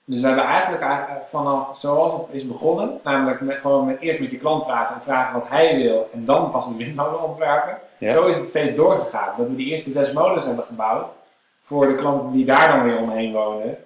[0.10, 4.20] Dus we hebben eigenlijk eigenlijk vanaf zoals het is begonnen, namelijk met, gewoon met, eerst
[4.20, 7.78] met je klant praten en vragen wat hij wil en dan pas de windmolen ontwerpen.
[7.98, 8.12] Ja.
[8.12, 9.34] Zo is het steeds doorgegaan.
[9.38, 11.08] Dat we die eerste zes molens hebben gebouwd
[11.64, 13.78] voor de klanten die daar dan weer omheen wonen.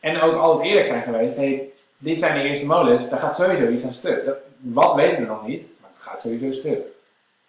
[0.00, 3.68] En ook altijd eerlijk zijn geweest, hey, dit zijn de eerste molens, daar gaat sowieso
[3.68, 4.24] iets aan stuk.
[4.24, 6.86] Dat, wat weten we nog niet, maar het gaat sowieso stuk.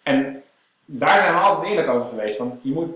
[0.02, 0.42] En
[0.84, 2.38] daar zijn we altijd eerlijk over geweest.
[2.38, 2.92] Want je moet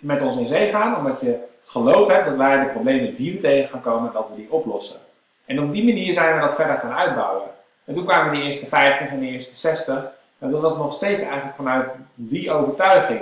[0.00, 1.26] met ons in zee gaan, omdat je
[1.60, 4.52] het geloof hebt dat wij de problemen die we tegen gaan komen, dat we die
[4.52, 5.00] oplossen.
[5.44, 7.48] En op die manier zijn we dat verder gaan uitbouwen.
[7.84, 10.10] En toen kwamen die eerste 50 en de eerste 60.
[10.38, 13.20] En dat was nog steeds eigenlijk vanuit die overtuiging.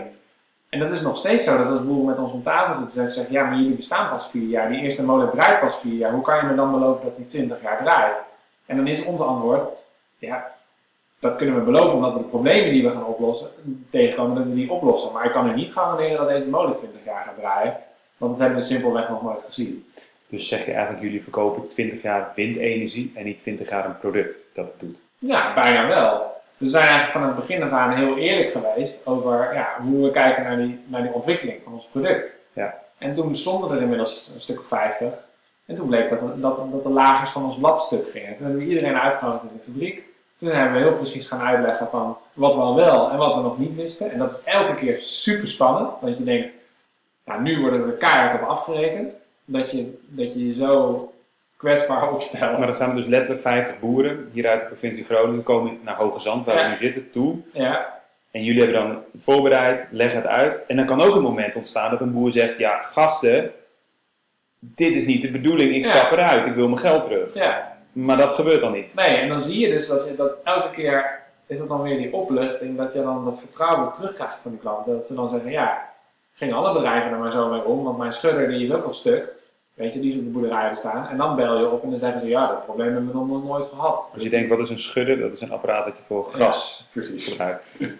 [0.68, 3.12] En dat is nog steeds zo, dat als boeren met ons om tafel zitten en
[3.12, 6.12] zeggen, ja, maar jullie bestaan pas vier jaar, die eerste molen draait pas vier jaar,
[6.12, 8.24] hoe kan je me dan beloven dat die 20 jaar draait?
[8.66, 9.66] En dan is ons antwoord,
[10.18, 10.52] ja,
[11.20, 13.48] dat kunnen we beloven omdat we de problemen die we gaan oplossen,
[13.90, 15.12] tegenkomen, dat we die oplossen.
[15.12, 17.76] Maar ik kan u niet garanderen dat deze molen 20 jaar gaat draaien,
[18.16, 19.86] want dat hebben we simpelweg nog nooit gezien.
[20.28, 24.38] Dus zeg je eigenlijk, jullie verkopen 20 jaar windenergie en niet 20 jaar een product
[24.54, 25.00] dat het doet?
[25.18, 26.38] Ja, bijna wel.
[26.56, 30.10] We zijn eigenlijk van het begin af aan heel eerlijk geweest over ja, hoe we
[30.10, 32.34] kijken naar die, naar die ontwikkeling van ons product.
[32.52, 32.78] Ja.
[32.98, 35.12] En toen stonden er inmiddels een stuk of 50.
[35.66, 38.36] En toen bleek dat, dat, dat de lagers van ons blad stuk gingen.
[38.36, 40.02] Toen hebben we iedereen uitgenodigd in de fabriek.
[40.40, 43.40] Toen hebben we heel precies gaan uitleggen van wat we al wel en wat we
[43.40, 44.10] nog niet wisten.
[44.12, 45.92] En dat is elke keer super spannend.
[46.00, 46.52] Want je denkt,
[47.24, 49.20] nou, nu worden we keihard op afgerekend.
[49.44, 51.12] Dat je dat je, je zo
[51.56, 52.58] kwetsbaar opstelt.
[52.58, 56.20] Maar er staan dus letterlijk 50 boeren hier uit de provincie Groningen komen naar Hoge
[56.20, 56.62] Zand, waar Ja.
[56.62, 57.36] we nu zitten, toe.
[57.52, 57.98] Ja,
[58.30, 60.58] En jullie hebben dan het voorbereid, leg het uit.
[60.66, 63.52] En dan kan ook een moment ontstaan dat een boer zegt, ja gasten,
[64.58, 65.90] dit is niet de bedoeling, ik Ja.
[65.90, 67.34] stap eruit, ik wil mijn geld terug.
[67.34, 67.78] ja.
[67.92, 68.92] Maar dat gebeurt dan niet.
[68.94, 71.96] Nee, en dan zie je dus dat, je, dat elke keer is dat dan weer
[71.98, 74.92] die opluchting, dat je dan dat vertrouwen terugkrijgt van die klanten.
[74.92, 75.88] Dat ze dan zeggen, ja,
[76.34, 78.92] gingen alle bedrijven er maar zo mee om, want mijn schudder die is ook al
[78.92, 79.28] stuk.
[79.74, 81.08] Weet je, die is op de boerderij hebben staan.
[81.08, 83.44] En dan bel je op en dan zeggen ze, ja, dat probleem hebben we nog
[83.44, 84.10] nooit gehad.
[84.14, 85.18] Als je denkt, wat is een schudder?
[85.20, 87.28] Dat is een apparaat dat je voor gras Ja, precies.
[87.28, 87.68] gebruikt.
[87.78, 87.94] Je.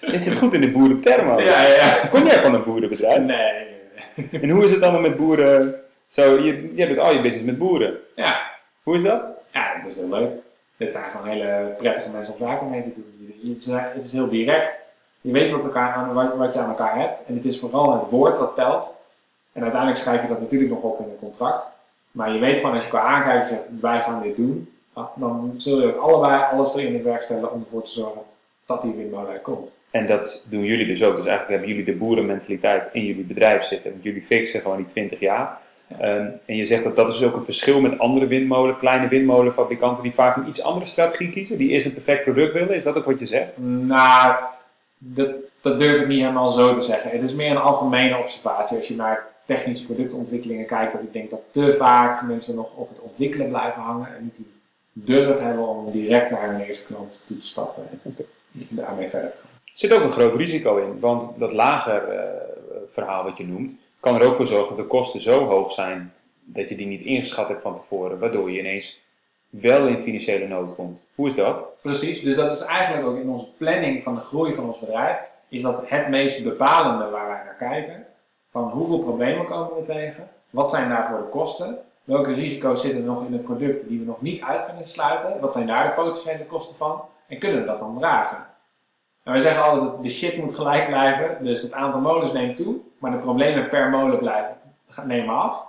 [0.00, 1.40] Je zit goed in de boerenterm ook.
[1.40, 2.06] Ja, ja, ja.
[2.10, 3.18] Kom jij van een boerenbedrijf?
[3.18, 4.40] Nee, nee, nee.
[4.42, 5.74] En hoe is het dan met boeren?
[6.06, 7.96] Zo, je, jij doet al je business met boeren.
[8.14, 8.40] Ja,
[8.86, 9.24] Hoe is dat?
[9.52, 10.30] ja, het is heel leuk.
[10.76, 13.54] Dit zijn gewoon hele prettige mensen om zaken mee te doen.
[13.54, 14.82] Het is, het is heel direct.
[15.20, 17.24] Je weet wat, elkaar aan, wat, wat je aan elkaar hebt.
[17.26, 18.96] En het is vooral het woord wat telt.
[19.52, 21.70] En uiteindelijk schrijf je dat natuurlijk nog op in een contract.
[22.10, 24.72] Maar je weet gewoon als je elkaar aankijkt en zegt wij gaan dit doen.
[25.14, 28.22] Dan zul je ook allebei alles erin in het werk stellen om ervoor te zorgen
[28.66, 29.70] dat die windmolen komt.
[29.90, 31.16] En dat doen jullie dus ook.
[31.16, 33.90] Dus eigenlijk hebben jullie de boerenmentaliteit in jullie bedrijf zitten.
[33.90, 35.60] Want jullie fixen gewoon die 20 jaar.
[35.88, 40.02] Ehm, en je zegt dat dat is ook een verschil met andere windmolen, kleine windmolenfabrikanten
[40.02, 41.58] die vaak een iets andere strategie kiezen.
[41.58, 42.74] Die eerst een perfect product willen.
[42.74, 43.52] Is dat ook wat je zegt?
[43.58, 44.34] Nou,
[44.98, 47.10] dat, dat durf ik niet helemaal zo te zeggen.
[47.10, 50.92] Het is meer een algemene observatie als je naar technische productontwikkelingen kijkt.
[50.92, 54.36] Dat ik denk dat te vaak mensen nog op het ontwikkelen blijven hangen en niet
[54.36, 54.46] die
[54.92, 58.16] durf hebben om direct naar hun eerste klant toe te stappen en
[58.68, 59.50] daarmee verder te gaan.
[59.64, 61.00] Er zit ook een groot risico in.
[61.00, 62.46] Want dat lager eh,
[62.88, 66.12] verhaal wat je noemt, kan er ook voor zorgen dat de kosten zo hoog zijn
[66.44, 68.18] dat je die niet ingeschat hebt van tevoren.
[68.18, 69.00] Waardoor je ineens
[69.48, 71.00] wel in financiële nood komt.
[71.14, 71.64] Hoe is dat?
[71.82, 75.18] Precies, dus dat is eigenlijk ook in onze planning van de groei van ons bedrijf,
[75.48, 78.06] is dat het meest bepalende waar wij naar kijken.
[78.50, 80.28] Van hoeveel problemen komen we tegen?
[80.50, 81.78] Wat zijn daarvoor de kosten?
[82.04, 85.40] Welke risico's zitten er nog in het product die we nog niet uit kunnen sluiten?
[85.40, 87.00] Wat zijn daar de potentiële kosten van?
[87.28, 88.45] En kunnen we dat dan dragen?
[89.26, 92.56] En wij zeggen altijd dat de shit moet gelijk blijven, dus het aantal molens neemt
[92.56, 94.56] toe, maar de problemen per molen blijven,
[95.04, 95.66] nemen af.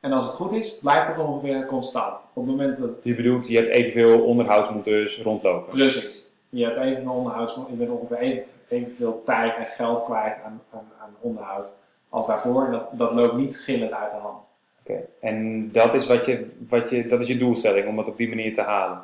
[0.00, 2.30] En als het goed is, blijft het ongeveer constant.
[2.34, 5.72] Op het moment dat Je bedoelt, je hebt evenveel onderhoudsmonteurs rondlopen.
[5.72, 6.28] Precies.
[6.48, 10.88] Je hebt evenveel onderhouds, je bent ongeveer even, evenveel tijd en geld kwijt aan, aan,
[11.00, 11.76] aan onderhoud
[12.08, 12.64] als daarvoor.
[12.64, 14.38] En dat, dat loopt niet gillend uit de hand.
[14.80, 15.00] Oké.
[15.20, 18.28] En dat is, wat je, wat je, dat is je doelstelling, om dat op die
[18.28, 19.02] manier te halen.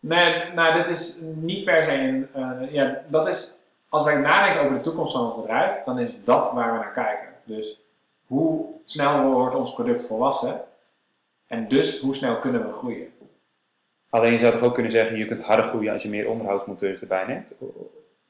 [0.00, 2.28] Nee, nou, dit is niet per se een.
[2.32, 3.58] eh, ja, dat is.
[3.88, 6.92] Als wij nadenken over de toekomst van ons bedrijf, dan is dat waar we naar
[6.92, 7.28] kijken.
[7.44, 7.80] Dus
[8.26, 10.60] hoe snel wordt ons product volwassen?
[11.46, 13.12] En dus hoe snel kunnen we groeien?
[14.10, 17.00] Alleen je zou toch ook kunnen zeggen, je kunt harder groeien als je meer onderhoudsmonteurs
[17.00, 17.54] erbij neemt?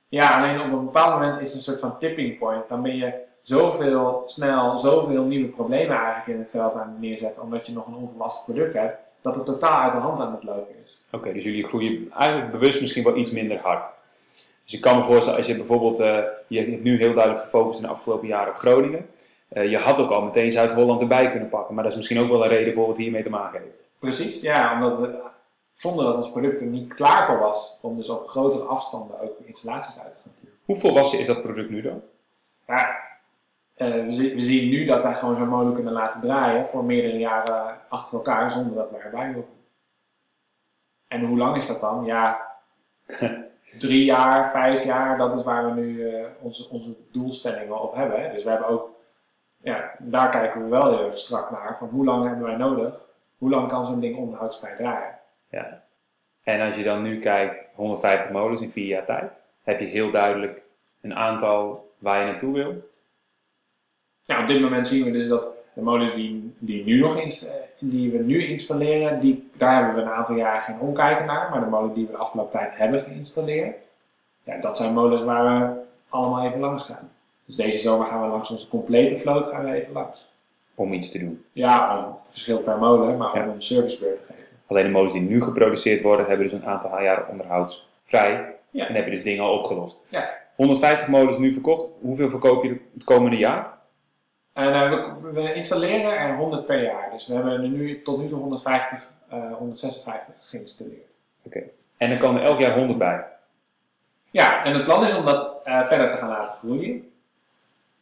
[0.09, 2.68] Ja, alleen op een bepaald moment is het een soort van tipping point.
[2.68, 7.42] Dan ben je zoveel snel, zoveel nieuwe problemen eigenlijk in het veld aan het neerzetten,
[7.42, 10.42] omdat je nog een onvolwassen product hebt, dat het totaal uit de hand aan het
[10.42, 11.04] lopen is.
[11.12, 13.92] Oké, dus jullie groeien eigenlijk bewust misschien wel iets minder hard.
[14.64, 17.81] Dus ik kan me voorstellen, als je bijvoorbeeld, eh, je hebt nu heel duidelijk gefocust
[17.81, 19.07] in de afgelopen jaren op Groningen.
[19.48, 22.28] Eh, je had ook al meteen Zuid-Holland erbij kunnen pakken, maar dat is misschien ook
[22.28, 23.82] wel een reden voor wat hiermee te maken heeft.
[23.99, 25.18] Precies, ja, omdat we
[25.74, 29.38] vonden dat ons product er niet klaar voor was om dus op grotere afstanden ook
[29.45, 30.32] installaties uit te gaan.
[30.64, 32.03] Hoe volwassen is dat product nu dan?
[32.66, 33.07] Ja,
[33.79, 36.85] eh, we, zi- we zien nu dat wij gewoon zo'n molen kunnen laten draaien voor
[36.85, 39.53] meerdere jaren achter elkaar zonder dat we erbij hoeven.
[41.09, 42.05] En hoe lang is dat dan?
[42.05, 42.47] Ja,
[43.79, 48.22] drie jaar, vijf jaar, dat is waar we nu eh, onze, onze doelstellingen op hebben.
[48.22, 48.33] Hè.
[48.33, 48.91] Dus we hebben ook,
[49.57, 53.09] ja, daar kijken we wel heel erg strak naar, van hoe lang hebben wij nodig
[53.39, 55.18] hoe lang kan zo'n ding onderhoudsvrij draaien?
[55.51, 55.83] Ja.
[56.43, 60.11] En als je dan nu kijkt, 150 molens in vier jaar tijd, heb je heel
[60.11, 60.64] duidelijk
[61.01, 62.91] een aantal waar je naartoe wil.
[64.29, 67.20] Nou, op dit moment zien we dus dat de molens die, die, nu nog
[67.79, 71.51] die we nu installeren, die, daar hebben we een aantal jaar geen omkijken naar.
[71.51, 73.89] Maar de molens die we de afgelopen tijd hebben geïnstalleerd,
[74.45, 75.74] ja, dat zijn molens waar we
[76.09, 77.11] allemaal even langs gaan.
[77.45, 80.31] Dus deze zomer gaan we langs onze complete vloot gaan we even langs.
[80.74, 81.45] om iets te doen.
[81.53, 83.43] Ja, om verschil per molen, maar Ja.
[83.43, 84.45] om een servicebeurt te geven.
[84.66, 88.55] Alleen de molens die nu geproduceerd worden, hebben dus een aantal jaren onderhoudsvrij.
[88.70, 88.89] Ja.
[88.89, 90.07] En heb je dus dingen al opgelost.
[90.11, 90.31] Ja.
[90.57, 91.87] 150 molens nu verkocht.
[92.01, 93.78] Hoeveel verkoop je het komende jaar?
[94.59, 97.11] En eh, we, we installeren er 100 per jaar.
[97.12, 101.16] Dus we hebben er nu tot nu toe 150, eh 156 geïnstalleerd.
[101.96, 103.24] En dan komen er elk jaar 100 bij.
[104.30, 107.12] Ja, en het plan is om dat eh, verder te gaan laten groeien.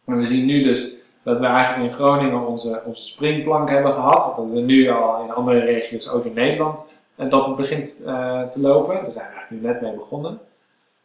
[0.05, 0.89] En we zien nu dus
[1.23, 4.37] dat we eigenlijk in Groningen onze, onze springplank hebben gehad.
[4.37, 8.43] Dat we nu al in andere regio's, ook in Nederland, en dat het begint eh,
[8.43, 8.95] te lopen.
[8.95, 10.41] Daar zijn we eigenlijk nu net mee begonnen.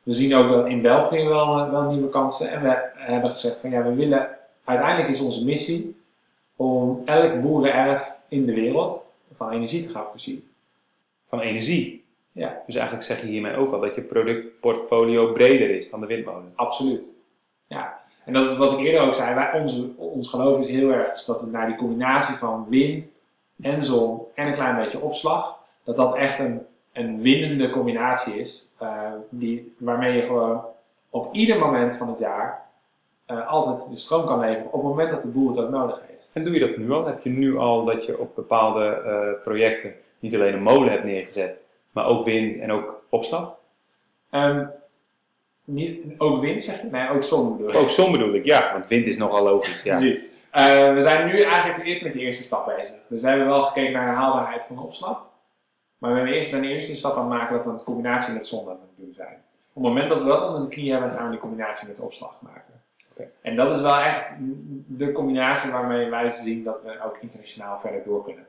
[0.03, 2.51] We zien ook dat in België wel, eh, wel nieuwe kansen.
[2.51, 4.29] En we hebben gezegd van ja, we willen,
[4.71, 5.95] uiteindelijk is onze missie
[6.55, 10.49] om elk boerenerf in de wereld van energie te gaan voorzien.
[11.25, 12.03] Van energie.
[12.31, 12.61] Ja.
[12.65, 16.51] Dus eigenlijk zeg je hiermee ook al dat je productportfolio breder is dan de windmolen.
[16.55, 17.15] Absoluut.
[17.67, 17.99] Ja.
[18.25, 19.35] En dat is wat ik eerder ook zei.
[19.35, 23.17] Wij, onze, ons geloof is heel erg dus dat we naar die combinatie van wind
[23.61, 26.61] en zon en een klein beetje opslag, dat dat echt een,
[26.93, 28.65] een winnende combinatie is.
[28.77, 30.61] eh, die, waarmee je gewoon
[31.09, 32.69] op ieder moment van het jaar
[33.31, 36.03] eh, altijd de stroom kan leveren op het moment dat de boer het ook nodig
[36.07, 36.31] heeft.
[36.33, 37.05] En doe je dat nu al?
[37.05, 41.03] Heb je nu al dat je op bepaalde eh, projecten niet alleen een molen hebt
[41.03, 41.57] neergezet,
[41.91, 43.55] maar ook wind en ook opslag?
[44.29, 44.65] Ehm,
[45.65, 46.87] niet, ook wind zeg je?
[46.87, 47.75] Nee, ook zon bedoel ik.
[47.75, 49.83] Ook zon bedoel ik, ja, want wind is nogal logisch.
[49.83, 49.97] Ja.
[49.97, 50.25] Precies.
[50.51, 52.99] Eh, we zijn nu eigenlijk eerst met de eerste stap bezig.
[53.07, 55.29] Dus we hebben wel gekeken naar de haalbaarheid van de opslag.
[55.97, 56.53] Maar we hebben eerst,
[56.89, 59.43] een stap aan het maken dat we een combinatie met zon aan het doen zijn.
[59.73, 61.97] Op het moment dat we dat onder de knie hebben, gaan we die combinatie met
[61.97, 62.70] de opslag maken.
[63.41, 64.37] En dat is wel echt
[64.87, 68.45] de combinatie waarmee wij zien dat we ook internationaal verder door kunnen.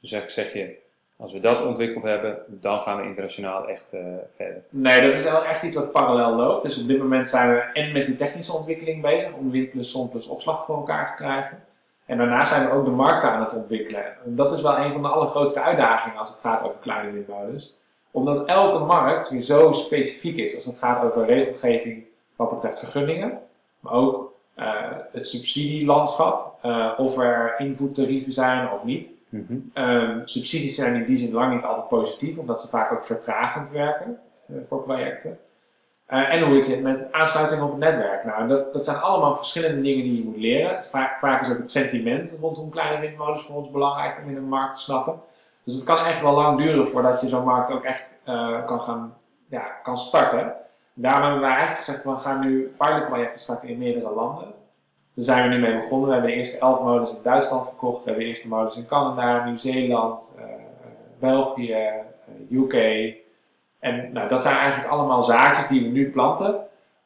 [0.00, 0.76] Dus eigenlijk zeg je,
[1.16, 4.00] als we dat ontwikkeld hebben, dan gaan we internationaal echt eh,
[4.34, 4.62] verder.
[4.68, 6.62] Nee, dat is wel echt iets wat parallel loopt.
[6.62, 9.90] Dus op dit moment zijn we en met die technische ontwikkeling bezig om wind plus
[9.90, 11.64] zon plus opslag voor elkaar te krijgen.
[12.06, 14.04] En daarnaast zijn we ook de markten aan het ontwikkelen.
[14.04, 17.78] En dat is wel een van de allergrootste uitdagingen als het gaat over kleine windmolens.
[18.10, 22.04] Omdat elke markt weer zo specifiek is als het gaat over regelgeving
[22.36, 23.40] wat betreft vergunningen.
[23.80, 24.74] Maar ook eh,
[25.12, 29.18] het subsidielandschap, eh, of er invoertarieven zijn of niet.
[29.72, 33.70] Ehm, subsidies zijn in die zin lang niet altijd positief, omdat ze vaak ook vertragend
[33.70, 34.18] werken
[34.48, 35.38] eh, voor projecten.
[36.06, 38.24] En hoe het zit met aansluiting op het netwerk.
[38.24, 40.84] Nou, dat, dat zijn allemaal verschillende dingen die je moet leren.
[40.84, 44.48] Vaak, vaak is ook het sentiment rondom kleine windmolens voor ons belangrijk om in een
[44.48, 45.20] markt te snappen.
[45.64, 48.22] Dus het kan echt wel lang duren voordat je zo'n markt ook echt
[48.66, 49.16] kan gaan
[49.48, 50.54] ja, kan starten.
[51.00, 54.44] Daarom hebben wij eigenlijk gezegd, we gaan nu pilotprojecten starten in meerdere landen.
[55.14, 56.06] Daar zijn we nu mee begonnen.
[56.08, 57.98] We hebben de eerste elf molens in Duitsland verkocht.
[57.98, 60.44] We hebben de eerste molens in Canada, Nieuw-Zeeland, eh,
[61.18, 61.92] België, eh,
[62.50, 62.74] UK.
[63.78, 66.60] En nou, dat zijn eigenlijk allemaal zaadjes die we nu planten.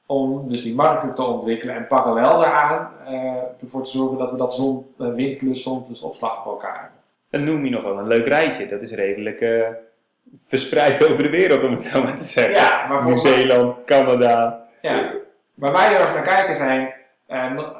[0.06, 4.36] Om dus die markten te ontwikkelen en parallel daaraan eh, ervoor te zorgen dat we
[4.36, 7.00] dat zon, wind plus zon plus opslag voor elkaar hebben.
[7.30, 8.66] Dan noem je nog wel een leuk rijtje.
[8.66, 9.40] Dat is redelijk
[10.38, 12.54] verspreid over de wereld, om het zo maar te zeggen.
[12.54, 14.66] Ja, maar voor Nieuw-Zeeland, Canada.
[14.80, 15.10] Ja.
[15.54, 16.94] Waar wij heel erg naar kijken zijn,
[17.26, 17.70] eh, eh,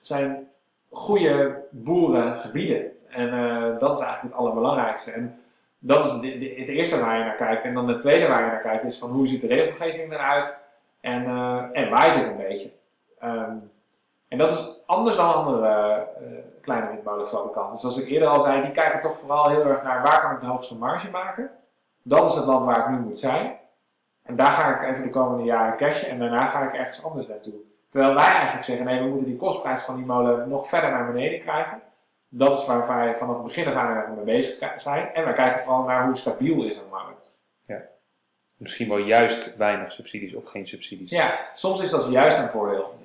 [0.00, 0.48] zijn
[0.90, 2.90] goede boerengebieden.
[3.08, 5.10] En eh, dat is eigenlijk het allerbelangrijkste.
[5.10, 5.38] En
[5.78, 7.64] dat is de- de- het eerste waar je naar kijkt.
[7.64, 10.62] En dan het tweede waar je naar kijkt is van hoe ziet de regelgeving eruit
[11.00, 12.70] en, eh, en waait het een beetje.
[13.20, 13.52] Ehm,
[14.28, 16.06] en dat is anders dan andere
[16.60, 17.78] kleine windmolenfabrikanten.
[17.78, 20.40] Zoals ik eerder al zei, die kijken toch vooral heel erg naar waar kan ik
[20.40, 21.50] de hoogste marge maken.
[22.02, 23.58] Dat is het land waar ik nu moet zijn.
[24.22, 27.26] En daar ga ik even de komende jaren cashen en daarna ga ik ergens anders
[27.26, 27.54] naartoe.
[27.88, 31.06] Terwijl wij eigenlijk zeggen, nee, we moeten die kostprijs van die molen nog verder naar
[31.06, 31.80] beneden krijgen.
[32.28, 35.14] Dat is waar wij vanaf het begin af aan mee bezig zijn.
[35.14, 37.38] En wij kijken vooral naar hoe stabiel is een markt.
[38.56, 41.10] Misschien wel juist weinig subsidies of geen subsidies.
[41.10, 42.98] Ja, soms is dat juist een voordeel.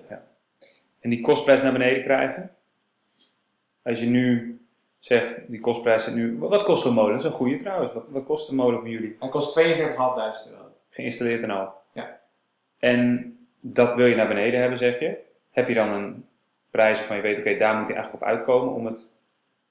[1.00, 2.56] En die kostprijs naar beneden krijgen.
[3.84, 4.60] Als je nu
[5.06, 6.38] zegt, die kostprijs zit nu...
[6.40, 7.12] Wat kost een molen?
[7.12, 7.94] Dat is een goede trouwens.
[7.94, 9.16] Wat, wat kost een molen voor jullie?
[9.20, 10.72] Hij kost 42.500 euro.
[10.90, 11.74] Geïnstalleerd en al.
[11.92, 12.20] Ja.
[12.80, 15.18] En dat wil je naar beneden hebben, zeg je.
[15.52, 16.26] Heb je dan een
[16.70, 19.14] prijs waarvan je weet, oké, daar moet je eigenlijk op uitkomen om het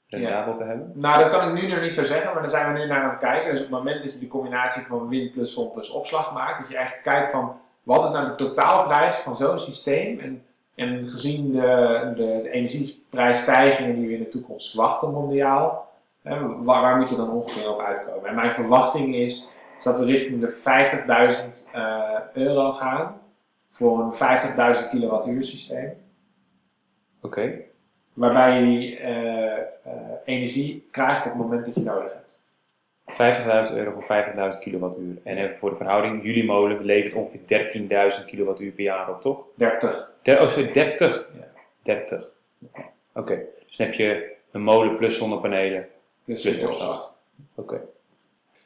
[0.07, 0.93] rendabel te hebben?
[0.95, 3.03] Nou, dat kan ik nu nog niet zo zeggen, maar daar zijn we nu naar
[3.03, 3.51] aan het kijken.
[3.51, 6.61] Dus op het moment dat je die combinatie van wind plus zon plus opslag maakt,
[6.61, 10.21] dat je echt kijkt van wat is nou de totaalprijs van zo'n systeem.
[10.21, 15.85] En, en gezien de, de, de energieprijsstijgingen die we in de toekomst verwachten mondiaal,
[16.25, 18.29] Hè, waar, waar moet je dan ongeveer op uitkomen?
[18.29, 19.49] En mijn verwachting is,
[19.79, 20.53] is dat we richting de
[21.67, 23.21] 50.000 eh, euro gaan
[23.71, 24.13] voor een
[24.77, 25.93] 50.000 kilowattuur systeem.
[27.23, 27.61] Oké.
[28.13, 29.63] Waarbij je die eh, eh,
[30.25, 32.44] energie krijgt op het moment dat je nodig hebt.
[33.11, 35.17] 50.000 euro voor 50.000 kilowattuur.
[35.23, 37.41] En even voor de verhouding, jullie molen levert ongeveer
[38.21, 39.47] 13.000 kilowattuur per jaar op, toch?
[39.55, 40.13] 30.
[40.23, 41.29] Der, oh, sorry, 30.
[41.39, 41.47] Ja.
[41.83, 42.33] 30.
[43.13, 43.43] Oké.
[43.67, 45.89] Dus dan heb je een molen plus zonnepanelen.
[46.25, 46.71] Plus opslag.
[46.71, 47.15] opslag.
[47.55, 47.81] Oké.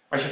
[0.09, 0.29] Als je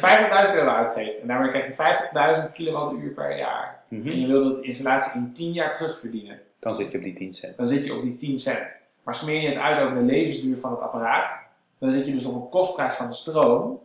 [0.49, 3.83] 50.000 euro uitgeeft en daarmee krijg je 50.000 kilowattuur per jaar.
[3.89, 4.09] Mhm.
[4.09, 6.41] En je wil dat installatie in 10 jaar terugverdienen.
[6.59, 7.57] Dan zit je op die 10 cent.
[7.57, 8.87] dan zit je op die 10 cent.
[9.03, 11.41] Maar smeer je het uit over de levensduur van het apparaat,
[11.79, 13.81] dan zit je dus op een kostprijs van de stroom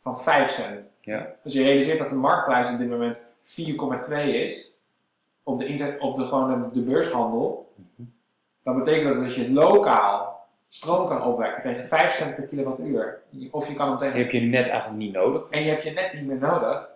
[0.00, 0.90] van 5 cent.
[1.00, 1.26] Ja.
[1.42, 4.72] Dus je realiseert dat de marktprijs op dit moment 4,2 is
[5.42, 7.72] op de, inter, op de, gewoon de, de beurshandel.
[8.62, 13.68] Dan betekent dat als je lokaal stroom kan opwekken tegen 5 cent per kilowattuur, of
[13.68, 15.48] je kan hem tegen heb je net eigenlijk niet nodig.
[15.48, 16.88] en je hebt je net niet meer nodig.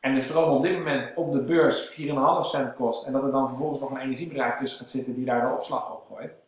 [0.00, 2.04] En de stroom op dit moment op de beurs 4,5
[2.40, 3.06] cent kost.
[3.06, 5.92] En dat er dan vervolgens nog een energiebedrijf tussen gaat zitten die daar de opslag
[5.92, 6.40] op gooit.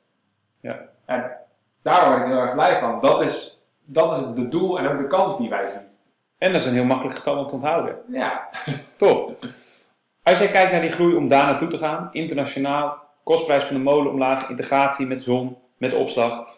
[0.61, 0.89] Ja.
[1.05, 1.37] En
[1.83, 3.01] daar word ik heel erg blij van.
[3.01, 3.56] Dat is,
[3.87, 5.87] dat is het doel en ook de kans die wij zien.
[6.39, 7.99] En dat is een heel makkelijk getal om te onthouden.
[8.09, 8.49] Ja,
[8.97, 9.31] Tof.
[10.23, 13.83] Als jij kijkt naar die groei om daar naartoe te gaan, internationaal, kostprijs van de
[13.83, 16.49] molen omlaag, integratie met zon, met opslag.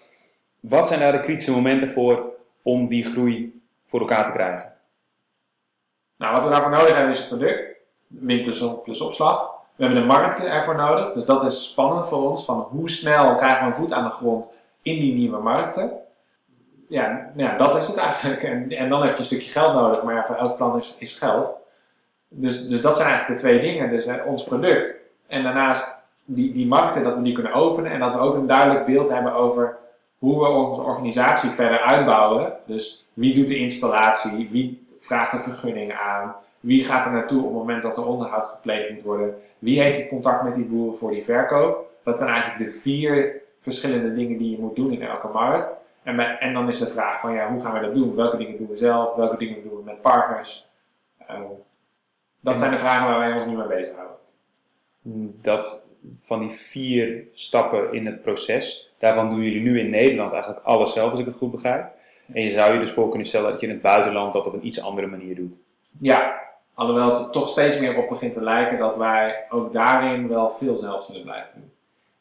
[0.61, 2.25] Wat zijn daar de kritische momenten voor
[2.63, 4.73] om die groei voor elkaar te krijgen?
[6.17, 7.77] nou wat we daarvoor nodig hebben is een product.
[8.07, 9.51] Min plus, plus opslag.
[9.77, 11.13] We hebben de markten ervoor nodig.
[11.13, 12.45] Dus dat is spannend voor ons.
[12.45, 15.91] Van hoe snel krijgen we een voet aan de grond in die nieuwe markten.
[16.89, 18.43] Ja, nou ja dat is het eigenlijk.
[18.43, 20.03] En, en dan heb je een stukje geld nodig.
[20.03, 21.59] Maar ja, voor elk plan is, geld.
[22.29, 23.91] Dus, dus dat zijn eigenlijk de twee dingen.
[23.91, 25.01] Dus hè, ons product.
[25.27, 27.93] En daarnaast die, die markten, dat we die kunnen openen.
[27.93, 29.77] En dat we ook een duidelijk beeld hebben over
[30.19, 32.53] hoe we onze organisatie verder uitbouwen.
[32.67, 34.49] Dus wie doet de installatie?
[34.51, 36.35] Wie vraagt een vergunning aan?
[36.61, 39.35] Wie gaat er naartoe op het moment dat er onderhoud gepleegd moet worden?
[39.59, 41.91] Wie heeft het contact met die boeren voor die verkoop?
[42.05, 45.87] Dat zijn eigenlijk de vier verschillende dingen die je moet doen in elke markt.
[46.09, 48.15] En, met- en dan is de vraag van ja, hoe gaan we dat doen?
[48.15, 49.15] Welke dingen doen we zelf?
[49.15, 50.69] Welke dingen doen we met partners?
[51.27, 51.43] Ehm,
[52.41, 54.17] dat zijn de vragen waar wij ons nu mee bezighouden.
[55.43, 60.65] Dat van die vier stappen in het proces, daarvan doen jullie nu in Nederland eigenlijk
[60.65, 61.87] alles zelf, als ik het goed begrijp.
[62.33, 64.53] En je zou je dus voor kunnen stellen dat je in het buitenland dat op
[64.53, 65.63] een iets andere manier doet.
[66.01, 66.41] Ja,
[66.75, 70.51] alhoewel het er toch steeds meer op begint te lijken dat wij ook daarin wel
[70.51, 71.73] veel zelf zullen blijven doen.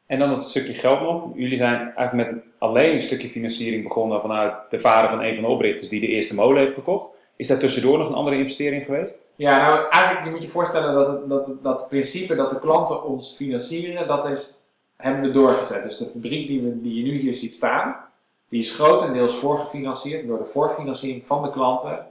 [0.08, 1.24] En dan het stukje geld nog.
[1.36, 5.34] Jullie zijn eigenlijk met een- alleen een stukje financiering begonnen vanuit de vader van een
[5.34, 7.18] van de oprichters die de eerste molen heeft gekocht.
[7.36, 9.20] Is daar tussendoor nog een andere investering geweest?
[9.36, 13.04] Ja, nou eigenlijk je moet je voorstellen dat het, dat, dat principe dat de klanten
[13.04, 14.62] ons financieren, dat is,
[14.96, 15.84] hebben we doorgezet.
[15.84, 17.96] Dus de fabriek die, we, die je nu hier ziet staan,
[18.50, 22.06] die is grotendeels voorgefinancierd door de voorfinanciering van de klanten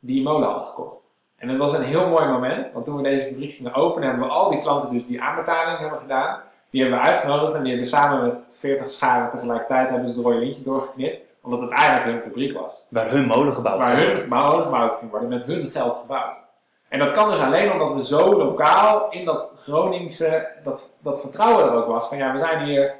[0.00, 1.00] die molen hadden gekocht.
[1.36, 4.26] En het was een heel mooi moment, want toen we deze fabriek gingen openen, hebben
[4.26, 6.40] we al die klanten dus die aanbetaling hebben gedaan,
[6.74, 10.26] die hebben we uitgenodigd en die hebben samen met 40 scharen tegelijkertijd hebben ze het
[10.26, 12.86] rode lintje doorgeknipt, omdat het eigenlijk hun fabriek was.
[12.88, 16.40] Waar hun molen gebouwd Waar hun gebouw gebouwd ging worden, met hun geld gebouwd.
[16.88, 21.64] En dat kan dus alleen omdat we zo lokaal in dat Groningse, dat, dat vertrouwen
[21.64, 22.08] er ook was.
[22.08, 22.94] Van ja, we zijn hier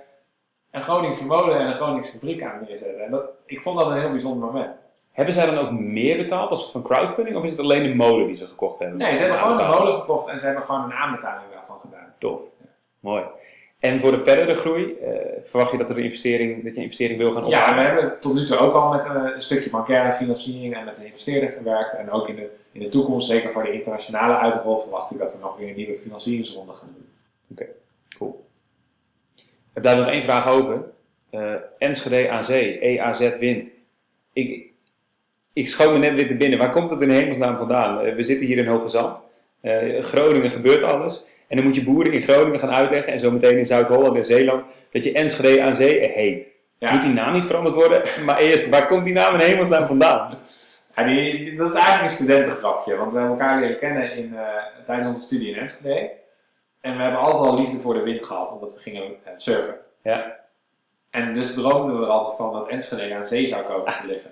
[0.70, 3.04] een Groningse molen en een Groningse fabriek aan het neerzetten.
[3.04, 4.80] En dat, ik vond dat een heel bijzonder moment.
[5.12, 7.36] Hebben zij dan ook meer betaald als soort van crowdfunding?
[7.36, 8.98] Of is het alleen de molen die ze gekocht hebben?
[8.98, 12.14] Nee, ze hebben gewoon de molen gekocht en ze hebben gewoon een aanbetaling daarvan gedaan.
[12.18, 12.40] Tof.
[13.00, 13.24] Mooi.
[13.84, 15.10] En voor de verdere groei, eh,
[15.42, 17.94] verwacht je dat, er een investering, dat je investering wil gaan Ja, opnemen?
[17.94, 20.96] we hebben tot nu toe ook al met eh, een stukje bankaire financiering en met
[20.96, 21.94] een investeerder gewerkt.
[21.94, 25.32] En ook in de, in de toekomst, zeker voor de internationale uitrol, verwacht ik dat
[25.32, 27.66] we nog weer een nieuwe financieringsronde gaan doen.
[28.18, 28.44] Cool.
[29.36, 30.82] Ik heb daar nog één vraag over.
[31.30, 33.70] Eh, Enschede aan zee, EAZ wind.
[34.32, 34.66] Ik,
[35.52, 36.58] ik schoot me net weer te binnen.
[36.58, 38.14] Waar komt dat in hemelsnaam vandaan?
[38.14, 39.20] We zitten hier in Hoge Zand.
[40.00, 41.32] Groningen gebeurt alles.
[41.54, 44.24] En dan moet je boeren in Groningen gaan uitleggen en zo meteen in Zuid-Holland en
[44.24, 46.52] Zeeland dat je Enschede aan zee heet.
[46.78, 46.92] Ja.
[46.92, 48.02] Moet die naam niet veranderd worden?
[48.24, 50.38] Maar eerst, waar komt die naam in hemelsnaam vandaan?
[50.96, 54.36] Ja, die, die- dat is eigenlijk een studentengrapje, want we hebben elkaar leren kennen in,
[54.36, 54.42] eh,
[54.84, 56.10] tijdens onze studie in Enschede.
[56.80, 59.74] En we hebben altijd al liefde voor de wind gehad, omdat we gingen eh, surfen.
[60.02, 60.36] Ja.
[61.10, 64.30] En dus droomden we er altijd van dat Enschede aan zee zou komen te liggen.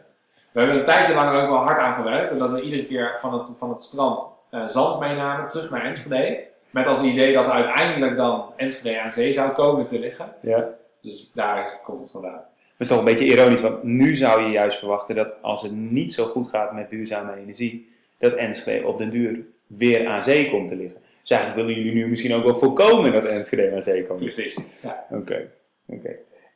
[0.53, 2.87] We hebben er een tijdje lang ook wel hard aan gewerkt, en dat we iedere
[2.87, 6.51] keer van het, van het strand eh, zand meenamen terug naar Enschede.
[6.73, 10.33] Met als idee dat uiteindelijk dan Enschede aan zee zou komen te liggen.
[10.41, 10.69] ja.
[11.01, 12.33] Dus daar is- komt het vandaan.
[12.33, 15.73] Dat is toch een beetje ironisch, want nu zou je juist verwachten dat als het
[15.73, 20.51] niet zo goed gaat met duurzame energie, dat Enschede op den duur weer aan zee
[20.51, 21.01] komt te liggen.
[21.21, 24.19] Dus eigenlijk willen jullie nu misschien ook wel voorkomen dat Enschede aan zee komt.
[24.21, 24.83] Precies.
[24.83, 25.07] Ja.
[25.11, 25.51] Oké,
[25.87, 26.15] oké.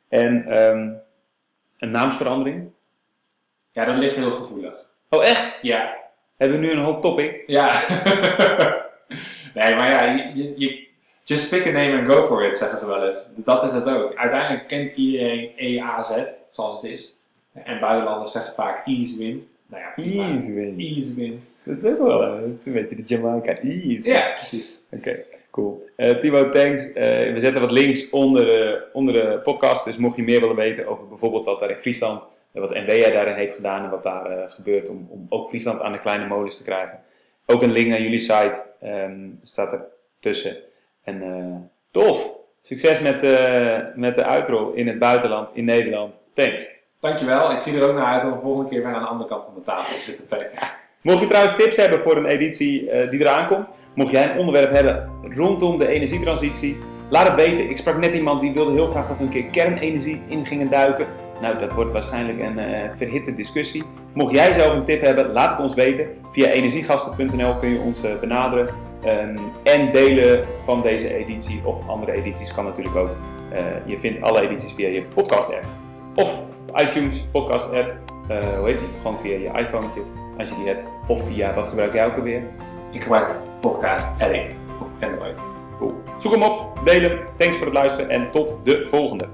[0.09, 0.89] En ehm,
[1.77, 2.69] een naamsverandering?
[3.71, 4.85] Ja, dat ligt heel gevoelig.
[5.09, 5.59] Oh, echt?
[5.61, 5.95] Ja.
[6.37, 7.43] Hebben we nu een hot topic?
[7.45, 7.81] Ja.
[9.63, 10.87] nee, maar ja, je, je,
[11.23, 13.29] just pick a name and go for it, zeggen ze wel eens.
[13.35, 14.15] Dat is het ook.
[14.15, 16.09] Uiteindelijk kent iedereen EAZ,
[16.49, 17.17] zoals het is.
[17.63, 19.55] En buitenlanders zeggen vaak Easewind.
[19.67, 20.03] Nou ja.
[20.03, 20.79] Easewind.
[20.79, 21.49] Easewind.
[21.63, 24.09] Dat is ook wel dat is een beetje de Jamaica Ease.
[24.09, 24.81] Ja, precies.
[24.91, 25.87] Oké, cool.
[25.95, 26.93] Eh, Timo, thanks.
[26.93, 29.85] Eh, we zetten wat links onder de, onder de podcast.
[29.85, 33.11] Dus mocht je meer willen weten over bijvoorbeeld wat daar in Friesland, eh, wat NWA
[33.11, 36.57] daarin heeft gedaan en wat daar gebeurt om, om ook Friesland aan de kleine molens
[36.57, 36.99] te krijgen.
[37.49, 39.85] Ook een link naar jullie site ehm, staat er
[40.19, 40.57] tussen.
[41.03, 41.55] En eh,
[41.91, 42.35] tof!
[42.61, 46.19] Succes met, eh, met de uitrol in het buitenland, in Nederland.
[46.33, 46.65] Thanks.
[46.99, 47.51] Dankjewel.
[47.51, 49.43] Ik zie er ook naar uit om de volgende keer weer aan de andere kant
[49.43, 50.75] van de tafel te zitten, Peter.
[51.01, 54.37] Mocht je trouwens tips hebben voor een editie eh, die eraan komt, mocht jij een
[54.37, 56.77] onderwerp hebben rondom de energietransitie,
[57.09, 57.69] laat het weten.
[57.69, 60.69] Ik sprak net iemand die wilde heel graag dat we een keer kernenergie in gingen
[60.69, 61.07] duiken.
[61.41, 63.83] Nou, dat wordt waarschijnlijk een eh, verhitte discussie.
[64.13, 66.07] Mocht jij zelf een tip hebben, laat het ons weten.
[66.31, 68.67] Via energiegasten.nl kun je ons eh, benaderen.
[69.03, 73.09] Ehm, en delen van deze editie of andere edities kan natuurlijk ook.
[73.51, 75.65] Eh, je vindt alle edities via je podcast app.
[76.15, 76.43] Of
[76.75, 77.95] iTunes podcast app.
[78.27, 78.87] Eh, hoe heet die?
[79.01, 79.87] Gewoon via je iPhone
[80.37, 80.91] als je die hebt.
[81.07, 82.41] Of via, wat gebruik jij ook alweer?
[82.91, 85.39] Ik gebruik podcast Addict op Android.
[85.77, 85.93] Cool.
[86.19, 87.19] Zoek hem op, deel hem.
[87.37, 89.27] Thanks voor het luisteren en tot de volgende.